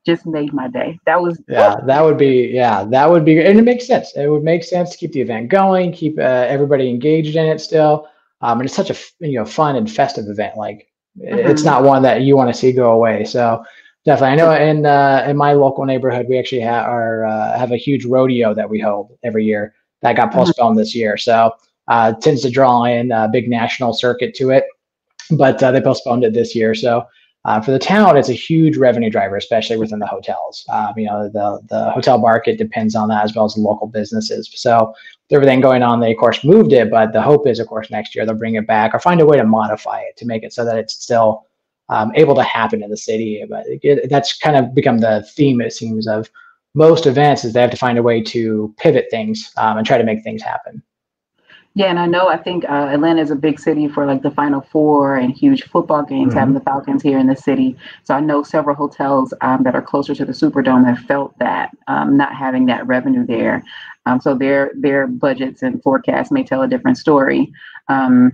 just 0.06 0.26
made 0.26 0.54
my 0.54 0.70
day. 0.70 0.98
That 1.06 1.22
was 1.22 1.42
yeah, 1.50 1.76
that 1.88 2.02
would 2.02 2.18
be 2.18 2.52
yeah, 2.54 2.86
that 2.86 3.10
would 3.10 3.26
be 3.26 3.44
and 3.44 3.60
it 3.60 3.64
makes 3.64 3.86
sense. 3.86 4.16
It 4.16 4.28
would 4.28 4.44
make 4.44 4.64
sense 4.64 4.92
to 4.92 4.98
keep 4.98 5.12
the 5.12 5.20
event 5.20 5.50
going, 5.50 5.92
keep 5.92 6.18
uh, 6.18 6.22
everybody 6.22 6.90
engaged 6.90 7.36
in 7.36 7.46
it 7.48 7.60
still. 7.60 8.08
Um, 8.40 8.62
and 8.62 8.66
it's 8.66 8.76
such 8.76 8.90
a 8.90 8.96
you 9.20 9.38
know 9.38 9.46
fun 9.46 9.76
and 9.76 9.92
festive 9.92 10.30
event. 10.30 10.56
Like 10.56 10.88
mm-hmm. 11.20 11.50
it's 11.50 11.64
not 11.64 11.84
one 11.84 12.02
that 12.04 12.22
you 12.22 12.38
want 12.38 12.54
to 12.54 12.58
see 12.58 12.72
go 12.72 12.94
away. 12.94 13.26
So 13.26 13.66
Definitely, 14.10 14.32
I 14.32 14.36
know. 14.38 14.70
In 14.72 14.86
uh, 14.88 15.24
in 15.28 15.38
my 15.38 15.54
local 15.54 15.86
neighborhood, 15.86 16.26
we 16.28 16.40
actually 16.40 16.62
have 16.62 16.88
our 16.88 17.26
uh, 17.26 17.56
have 17.60 17.72
a 17.72 17.78
huge 17.78 18.06
rodeo 18.06 18.56
that 18.56 18.68
we 18.68 18.80
hold 18.80 19.16
every 19.22 19.46
year 19.46 19.76
that 20.02 20.16
got 20.16 20.30
mm-hmm. 20.30 20.40
postponed 20.40 20.80
this 20.80 20.96
year. 20.96 21.16
So 21.16 21.52
uh, 21.88 22.14
tends 22.14 22.42
to 22.42 22.50
draw 22.50 22.86
in 22.86 23.12
a 23.12 23.30
big 23.32 23.48
national 23.48 23.94
circuit 23.94 24.34
to 24.38 24.50
it, 24.50 24.64
but 25.38 25.62
uh, 25.62 25.72
they 25.72 25.80
postponed 25.80 26.24
it 26.24 26.34
this 26.34 26.56
year. 26.56 26.74
So 26.74 27.06
uh, 27.46 27.62
for 27.62 27.70
the 27.70 27.78
town, 27.78 28.18
it's 28.18 28.30
a 28.30 28.34
huge 28.34 28.78
revenue 28.78 29.12
driver, 29.12 29.36
especially 29.36 29.78
within 29.78 30.00
the 30.00 30.08
hotels. 30.08 30.66
Um, 30.70 30.94
you 30.98 31.06
know, 31.06 31.30
the 31.30 31.62
the 31.70 31.92
hotel 31.92 32.18
market 32.18 32.58
depends 32.58 32.96
on 32.96 33.10
that 33.10 33.24
as 33.24 33.36
well 33.36 33.46
as 33.46 33.54
the 33.54 33.62
local 33.62 33.86
businesses. 33.86 34.50
So 34.56 34.88
with 34.88 35.36
everything 35.36 35.62
going 35.62 35.84
on, 35.84 36.00
they 36.00 36.14
of 36.14 36.18
course 36.18 36.44
moved 36.44 36.74
it, 36.74 36.90
but 36.90 37.14
the 37.14 37.22
hope 37.22 37.46
is, 37.46 37.60
of 37.60 37.68
course, 37.68 37.92
next 37.92 38.16
year 38.16 38.26
they'll 38.26 38.34
bring 38.34 38.56
it 38.56 38.66
back 38.66 38.96
or 38.96 39.00
find 39.00 39.22
a 39.22 39.26
way 39.28 39.38
to 39.38 39.46
modify 39.46 40.00
it 40.00 40.18
to 40.18 40.26
make 40.26 40.42
it 40.42 40.52
so 40.52 40.66
that 40.66 40.80
it's 40.80 40.96
still 40.96 41.46
um, 41.90 42.12
able 42.16 42.36
to 42.36 42.44
happen 42.44 42.84
in 42.84 42.90
the 42.90 42.98
city. 42.98 43.44
But 43.50 43.66
it, 43.68 44.10
that's 44.10 44.38
kind 44.38 44.56
of 44.56 44.74
become 44.74 45.00
the 45.00 45.28
theme, 45.36 45.62
it 45.62 45.74
seems, 45.74 46.08
of 46.08 46.30
most 46.76 47.06
events 47.06 47.44
is 47.44 47.54
they 47.54 47.62
have 47.62 47.72
to 47.72 47.78
find 47.78 47.98
a 47.98 48.04
way 48.04 48.22
to 48.22 48.74
pivot 48.78 49.08
things 49.10 49.52
um, 49.58 49.78
and 49.78 49.88
try 49.88 49.98
to 49.98 50.04
make 50.04 50.24
things 50.24 50.42
happen. 50.42 50.84
Yeah, 51.76 51.86
and 51.88 52.00
I 52.00 52.08
know 52.08 52.28
I 52.28 52.38
think 52.38 52.66
uh, 52.66 52.90
Atlanta 52.92 53.22
is 53.22 53.32
a 53.32 53.36
big 53.36 53.60
city 53.60 53.88
for 53.88 54.06
like 54.06 54.24
the 54.24 54.32
Final 54.32 54.62
Four 54.62 55.18
and 55.18 55.32
huge 55.32 55.64
football 55.64 56.04
games, 56.04 56.32
mm-hmm. 56.32 56.40
having 56.40 56.54
the 56.56 56.62
Falcons 56.62 57.04
here 57.04 57.20
in 57.20 57.28
the 57.28 57.36
city. 57.36 57.78
So 58.04 58.16
I 58.16 58.20
know 58.20 58.44
several 58.44 58.76
hotels 58.76 59.34
um, 59.42 59.64
that 59.64 59.76
are 59.76 59.82
closer 59.82 60.16
to 60.16 60.26
the 60.26 60.34
Superdome 60.34 60.86
have 60.86 61.00
felt 61.06 61.38
that 61.40 61.70
um, 61.88 62.18
not 62.18 62.36
having 62.36 62.66
that 62.66 62.86
revenue 62.88 63.26
there. 63.26 63.64
Um, 64.08 64.20
so 64.20 64.36
their 64.36 64.72
their 64.76 65.06
budgets 65.06 65.62
and 65.62 65.82
forecasts 65.82 66.32
may 66.32 66.44
tell 66.44 66.64
a 66.64 66.68
different 66.68 66.98
story. 66.98 67.52
Um, 67.88 68.34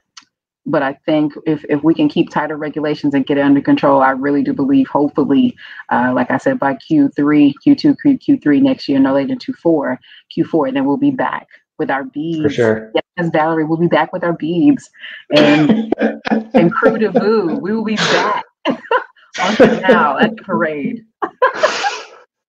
but 0.66 0.82
I 0.82 0.94
think 1.06 1.34
if, 1.46 1.64
if 1.70 1.84
we 1.84 1.94
can 1.94 2.10
keep 2.10 2.30
tighter 2.30 2.58
regulations 2.58 3.14
and 3.14 3.26
get 3.26 3.38
it 3.38 3.42
under 3.42 3.62
control, 3.62 4.02
I 4.02 4.12
really 4.12 4.42
do 4.42 4.54
believe, 4.54 4.88
hopefully, 4.88 5.56
uh, 5.92 6.12
like 6.16 6.32
I 6.32 6.38
said, 6.38 6.60
by 6.60 6.74
Q3, 6.76 7.54
Q2, 7.66 7.96
Q3 8.04 8.62
next 8.62 8.88
year, 8.88 9.00
no 9.00 9.14
later 9.14 9.30
than 9.30 9.40
Q4, 9.40 9.98
Q4, 10.36 10.74
then 10.74 10.86
we'll 10.86 10.98
be 10.98 11.12
back 11.12 11.48
with 11.78 11.92
our 11.92 12.04
beads. 12.04 12.42
For 12.42 12.50
sure. 12.50 12.92
Yes, 12.96 13.30
Valerie, 13.32 13.66
we'll 13.66 13.78
be 13.78 13.88
back 13.88 14.14
with 14.14 14.24
our 14.24 14.34
beads 14.34 14.90
and 15.36 15.94
and 16.54 16.72
crew 16.72 16.98
de 16.98 17.12
voo. 17.12 17.58
We 17.62 17.74
will 17.74 17.86
be 17.86 17.96
back 17.96 18.44
on 18.68 19.56
now 19.82 20.18
at 20.18 20.36
the 20.36 20.44
parade. 20.44 21.06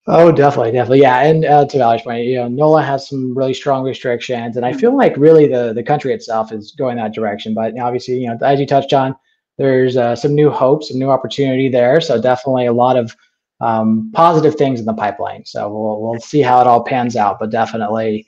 Oh, 0.09 0.31
definitely, 0.31 0.71
definitely, 0.71 1.01
yeah. 1.01 1.19
And 1.23 1.43
uh, 1.43 1.65
to 1.65 1.77
Valerie's 1.77 2.01
point, 2.01 2.25
you 2.25 2.37
know, 2.37 2.47
NOLA 2.47 2.81
has 2.81 3.09
some 3.09 3.37
really 3.37 3.53
strong 3.53 3.83
restrictions, 3.83 4.55
and 4.55 4.65
I 4.65 4.71
feel 4.71 4.95
like 4.95 5.17
really 5.17 5.47
the 5.47 5.73
the 5.73 5.83
country 5.83 6.13
itself 6.13 6.53
is 6.53 6.71
going 6.71 6.95
that 6.95 7.13
direction. 7.13 7.53
But 7.53 7.77
obviously, 7.77 8.19
you 8.21 8.27
know, 8.27 8.37
as 8.41 8.57
you 8.57 8.65
touched 8.65 8.93
on, 8.93 9.15
there's 9.57 9.97
uh, 9.97 10.15
some 10.15 10.33
new 10.33 10.49
hopes, 10.49 10.87
some 10.89 10.97
new 10.97 11.09
opportunity 11.09 11.67
there. 11.67 11.99
So 11.99 12.21
definitely 12.21 12.67
a 12.67 12.73
lot 12.73 12.95
of 12.95 13.13
um, 13.59 14.09
positive 14.13 14.55
things 14.55 14.79
in 14.79 14.85
the 14.85 14.93
pipeline. 14.93 15.43
So 15.45 15.67
we'll 15.69 16.01
we'll 16.01 16.21
see 16.21 16.41
how 16.41 16.61
it 16.61 16.67
all 16.67 16.83
pans 16.85 17.17
out, 17.17 17.37
but 17.37 17.49
definitely 17.49 18.25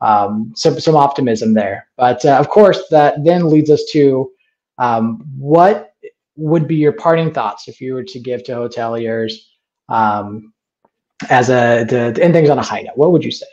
um, 0.00 0.52
some 0.54 0.78
some 0.78 0.94
optimism 0.94 1.54
there. 1.54 1.88
But 1.96 2.24
uh, 2.24 2.36
of 2.36 2.48
course, 2.50 2.86
that 2.92 3.24
then 3.24 3.50
leads 3.50 3.70
us 3.70 3.84
to 3.92 4.30
um, 4.78 5.24
what 5.36 5.92
would 6.36 6.68
be 6.68 6.76
your 6.76 6.92
parting 6.92 7.32
thoughts 7.32 7.66
if 7.66 7.80
you 7.80 7.94
were 7.94 8.04
to 8.04 8.20
give 8.20 8.44
to 8.44 8.52
hoteliers 8.52 9.32
um, 9.88 10.52
as 11.28 11.48
a 11.48 11.84
to, 11.86 12.12
to 12.12 12.22
end 12.22 12.34
things 12.34 12.50
on 12.50 12.58
a 12.58 12.62
high 12.62 12.82
note, 12.82 12.96
what 12.96 13.12
would 13.12 13.24
you 13.24 13.30
say? 13.30 13.46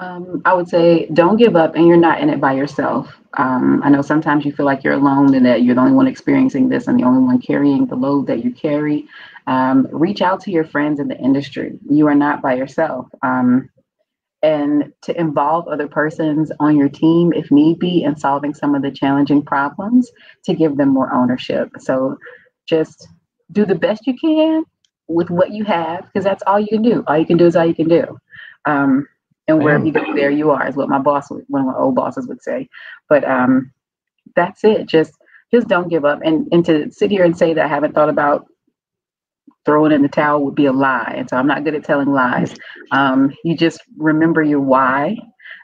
Um, 0.00 0.42
I 0.44 0.54
would 0.54 0.68
say 0.68 1.08
don't 1.12 1.38
give 1.38 1.56
up 1.56 1.74
and 1.74 1.86
you're 1.86 1.96
not 1.96 2.20
in 2.20 2.30
it 2.30 2.40
by 2.40 2.52
yourself. 2.52 3.12
Um, 3.36 3.82
I 3.82 3.90
know 3.90 4.02
sometimes 4.02 4.44
you 4.44 4.52
feel 4.52 4.66
like 4.66 4.84
you're 4.84 4.94
alone 4.94 5.34
and 5.34 5.44
that 5.44 5.62
you're 5.62 5.74
the 5.74 5.80
only 5.80 5.92
one 5.92 6.06
experiencing 6.06 6.68
this 6.68 6.86
and 6.86 6.98
the 6.98 7.04
only 7.04 7.20
one 7.20 7.40
carrying 7.40 7.86
the 7.86 7.96
load 7.96 8.28
that 8.28 8.44
you 8.44 8.52
carry. 8.52 9.08
Um, 9.48 9.88
reach 9.90 10.22
out 10.22 10.40
to 10.42 10.52
your 10.52 10.64
friends 10.64 11.00
in 11.00 11.08
the 11.08 11.18
industry. 11.18 11.78
You 11.90 12.06
are 12.06 12.14
not 12.14 12.42
by 12.42 12.54
yourself. 12.54 13.08
Um, 13.22 13.70
and 14.40 14.92
to 15.02 15.18
involve 15.18 15.66
other 15.66 15.88
persons 15.88 16.52
on 16.60 16.76
your 16.76 16.88
team 16.88 17.32
if 17.32 17.50
need 17.50 17.80
be 17.80 18.04
in 18.04 18.16
solving 18.16 18.54
some 18.54 18.76
of 18.76 18.82
the 18.82 18.92
challenging 18.92 19.42
problems 19.42 20.12
to 20.44 20.54
give 20.54 20.76
them 20.76 20.90
more 20.90 21.12
ownership. 21.12 21.70
So 21.80 22.16
just 22.68 23.08
do 23.50 23.64
the 23.66 23.74
best 23.74 24.06
you 24.06 24.16
can 24.16 24.64
with 25.08 25.30
what 25.30 25.50
you 25.50 25.64
have 25.64 26.04
because 26.04 26.24
that's 26.24 26.42
all 26.46 26.60
you 26.60 26.68
can 26.68 26.82
do. 26.82 27.02
All 27.06 27.18
you 27.18 27.26
can 27.26 27.36
do 27.36 27.46
is 27.46 27.56
all 27.56 27.66
you 27.66 27.74
can 27.74 27.88
do. 27.88 28.18
Um, 28.66 29.08
and 29.48 29.62
wherever 29.62 29.84
you 29.84 29.92
go, 29.92 30.14
there 30.14 30.30
you 30.30 30.50
are, 30.50 30.68
is 30.68 30.76
what 30.76 30.90
my 30.90 30.98
boss, 30.98 31.30
one 31.30 31.62
of 31.62 31.66
my 31.66 31.74
old 31.74 31.94
bosses 31.94 32.26
would 32.28 32.42
say. 32.42 32.68
But 33.08 33.24
um, 33.24 33.72
that's 34.36 34.64
it. 34.64 34.86
Just 34.86 35.14
just 35.52 35.68
don't 35.68 35.88
give 35.88 36.04
up. 36.04 36.20
And 36.22 36.46
and 36.52 36.64
to 36.66 36.90
sit 36.90 37.10
here 37.10 37.24
and 37.24 37.36
say 37.36 37.54
that 37.54 37.64
I 37.64 37.68
haven't 37.68 37.94
thought 37.94 38.10
about 38.10 38.46
throwing 39.64 39.92
in 39.92 40.02
the 40.02 40.08
towel 40.08 40.44
would 40.44 40.54
be 40.54 40.66
a 40.66 40.72
lie. 40.72 41.14
And 41.16 41.28
so 41.28 41.36
I'm 41.36 41.46
not 41.46 41.64
good 41.64 41.74
at 41.74 41.84
telling 41.84 42.12
lies. 42.12 42.54
Um, 42.90 43.34
you 43.44 43.56
just 43.56 43.82
remember 43.98 44.42
your 44.42 44.60
why. 44.60 45.16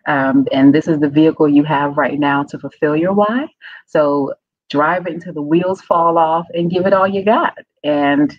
Um, 0.06 0.46
and 0.52 0.74
this 0.74 0.88
is 0.88 1.00
the 1.00 1.08
vehicle 1.08 1.48
you 1.48 1.64
have 1.64 1.96
right 1.96 2.18
now 2.18 2.42
to 2.44 2.58
fulfill 2.58 2.96
your 2.96 3.14
why. 3.14 3.46
So 3.86 4.34
drive 4.70 5.06
it 5.06 5.14
until 5.14 5.32
the 5.32 5.42
wheels 5.42 5.80
fall 5.80 6.18
off 6.18 6.46
and 6.52 6.70
give 6.70 6.86
it 6.86 6.92
all 6.92 7.08
you 7.08 7.24
got. 7.24 7.56
And 7.82 8.36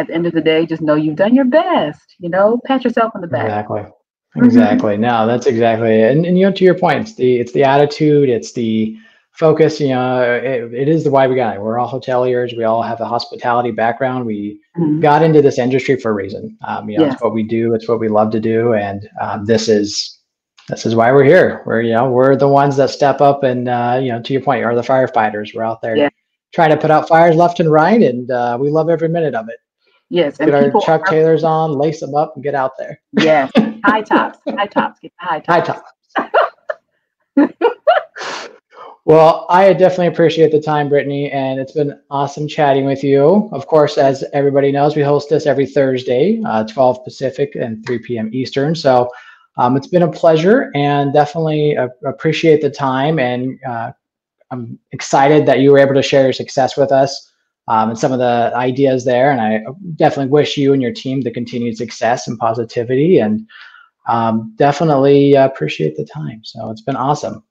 at 0.00 0.06
the 0.08 0.14
end 0.14 0.26
of 0.26 0.32
the 0.32 0.40
day, 0.40 0.66
just 0.66 0.82
know 0.82 0.94
you've 0.94 1.16
done 1.16 1.34
your 1.34 1.44
best. 1.44 2.16
You 2.18 2.28
know, 2.28 2.60
pat 2.64 2.84
yourself 2.84 3.12
on 3.14 3.20
the 3.20 3.26
back. 3.26 3.44
Exactly. 3.44 3.80
Mm-hmm. 3.80 4.44
Exactly. 4.44 4.92
Mm-hmm. 4.94 5.02
No, 5.02 5.26
that's 5.26 5.46
exactly 5.46 6.00
it. 6.00 6.12
And, 6.12 6.26
and 6.26 6.38
you 6.38 6.46
know, 6.46 6.52
to 6.52 6.64
your 6.64 6.78
point, 6.78 7.00
it's 7.00 7.14
the 7.14 7.36
it's 7.36 7.52
the 7.52 7.64
attitude, 7.64 8.28
it's 8.28 8.52
the 8.52 8.96
focus. 9.32 9.80
You 9.80 9.88
know, 9.88 10.22
it, 10.22 10.72
it 10.72 10.88
is 10.88 11.04
the 11.04 11.10
why 11.10 11.26
we 11.26 11.34
got 11.34 11.56
it. 11.56 11.60
We're 11.60 11.78
all 11.78 11.90
hoteliers. 11.90 12.56
We 12.56 12.64
all 12.64 12.82
have 12.82 13.00
a 13.00 13.06
hospitality 13.06 13.72
background. 13.72 14.26
We 14.26 14.60
mm-hmm. 14.78 15.00
got 15.00 15.22
into 15.22 15.42
this 15.42 15.58
industry 15.58 15.96
for 15.96 16.10
a 16.10 16.14
reason. 16.14 16.56
Um, 16.66 16.88
you 16.88 16.98
know, 16.98 17.06
yes. 17.06 17.14
it's 17.14 17.22
what 17.22 17.34
we 17.34 17.42
do. 17.42 17.74
It's 17.74 17.88
what 17.88 18.00
we 18.00 18.08
love 18.08 18.30
to 18.32 18.40
do, 18.40 18.74
and 18.74 19.08
um, 19.20 19.44
this 19.44 19.68
is 19.68 20.18
this 20.68 20.86
is 20.86 20.94
why 20.94 21.10
we're 21.10 21.24
here. 21.24 21.62
We're 21.66 21.82
you 21.82 21.94
know 21.94 22.10
we're 22.10 22.36
the 22.36 22.48
ones 22.48 22.76
that 22.76 22.90
step 22.90 23.20
up 23.20 23.42
and 23.42 23.68
uh, 23.68 23.98
you 24.00 24.12
know 24.12 24.22
to 24.22 24.32
your 24.32 24.42
point, 24.42 24.60
you 24.60 24.66
are 24.66 24.74
the 24.74 24.82
firefighters. 24.82 25.54
We're 25.54 25.64
out 25.64 25.82
there 25.82 25.96
yeah. 25.96 26.10
trying 26.54 26.70
to 26.70 26.76
put 26.76 26.90
out 26.92 27.08
fires 27.08 27.34
left 27.34 27.58
and 27.58 27.70
right, 27.70 28.00
and 28.00 28.30
uh, 28.30 28.56
we 28.60 28.70
love 28.70 28.88
every 28.88 29.08
minute 29.08 29.34
of 29.34 29.48
it. 29.48 29.56
Yes, 30.10 30.38
and 30.40 30.50
get 30.50 30.74
our 30.74 30.80
Chuck 30.82 31.02
are, 31.02 31.06
Taylors 31.06 31.44
on, 31.44 31.72
lace 31.72 32.00
them 32.00 32.14
up, 32.14 32.32
and 32.34 32.42
get 32.42 32.54
out 32.54 32.72
there. 32.78 33.00
Yes, 33.12 33.50
high 33.84 34.02
tops, 34.02 34.38
high 34.48 34.66
tops, 34.66 35.00
get 35.00 35.12
the 35.20 35.26
high 35.26 35.40
tops. 35.40 35.92
High 36.16 36.28
tops. 36.28 37.60
Well, 39.06 39.46
I 39.48 39.72
definitely 39.72 40.08
appreciate 40.08 40.52
the 40.52 40.60
time, 40.60 40.88
Brittany, 40.88 41.30
and 41.30 41.58
it's 41.58 41.72
been 41.72 41.98
awesome 42.10 42.46
chatting 42.46 42.84
with 42.84 43.02
you. 43.02 43.48
Of 43.50 43.66
course, 43.66 43.96
as 43.96 44.24
everybody 44.34 44.70
knows, 44.70 44.94
we 44.94 45.02
host 45.02 45.30
this 45.30 45.46
every 45.46 45.66
Thursday, 45.66 46.40
uh, 46.46 46.64
12 46.64 47.02
Pacific 47.02 47.56
and 47.56 47.84
3 47.86 47.98
p.m. 48.00 48.30
Eastern. 48.32 48.74
So 48.74 49.08
um, 49.56 49.76
it's 49.76 49.86
been 49.86 50.02
a 50.02 50.12
pleasure 50.12 50.70
and 50.74 51.12
definitely 51.14 51.76
uh, 51.76 51.88
appreciate 52.06 52.60
the 52.60 52.70
time. 52.70 53.18
And 53.18 53.58
uh, 53.66 53.92
I'm 54.50 54.78
excited 54.92 55.46
that 55.46 55.60
you 55.60 55.72
were 55.72 55.78
able 55.78 55.94
to 55.94 56.02
share 56.02 56.24
your 56.24 56.32
success 56.32 56.76
with 56.76 56.92
us 56.92 57.29
um, 57.70 57.90
and 57.90 57.98
some 57.98 58.10
of 58.10 58.18
the 58.18 58.50
ideas 58.56 59.04
there. 59.04 59.30
And 59.30 59.40
I 59.40 59.62
definitely 59.94 60.30
wish 60.30 60.56
you 60.56 60.72
and 60.72 60.82
your 60.82 60.92
team 60.92 61.20
the 61.20 61.30
continued 61.30 61.76
success 61.76 62.26
and 62.26 62.36
positivity. 62.36 63.20
And 63.20 63.46
um, 64.08 64.52
definitely 64.56 65.34
appreciate 65.34 65.96
the 65.96 66.04
time. 66.04 66.42
So 66.42 66.70
it's 66.72 66.82
been 66.82 66.96
awesome. 66.96 67.44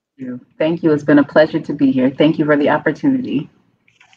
Thank 0.58 0.82
you. 0.82 0.92
It's 0.92 1.04
been 1.04 1.20
a 1.20 1.24
pleasure 1.24 1.58
to 1.58 1.72
be 1.72 1.90
here. 1.90 2.10
Thank 2.10 2.38
you 2.38 2.44
for 2.44 2.54
the 2.58 2.68
opportunity. 2.68 3.48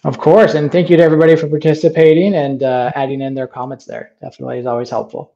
Of 0.04 0.18
course. 0.18 0.56
And 0.56 0.70
thank 0.70 0.90
you 0.90 0.98
to 0.98 1.04
everybody 1.04 1.38
for 1.38 1.48
participating 1.48 2.36
and 2.36 2.64
uh, 2.64 2.92
adding 2.96 3.22
in 3.22 3.34
their 3.34 3.48
comments 3.48 3.86
there. 3.86 4.12
Definitely 4.22 4.60
is 4.60 4.66
always 4.66 4.90
helpful. 4.90 5.36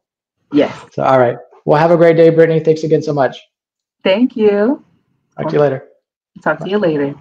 Yes. 0.52 0.78
So, 0.92 1.04
all 1.04 1.20
right. 1.20 1.38
Well, 1.64 1.80
have 1.80 1.92
a 1.92 1.98
great 1.98 2.18
day, 2.18 2.30
Brittany. 2.30 2.60
Thanks 2.60 2.84
again 2.84 3.02
so 3.02 3.14
much. 3.14 3.38
Thank 4.04 4.36
you. 4.36 4.84
Talk 5.38 5.48
to 5.48 5.56
you 5.56 5.62
later. 5.62 5.88
Talk 6.44 6.60
to 6.60 6.70
you 6.70 6.78
later. 6.78 7.16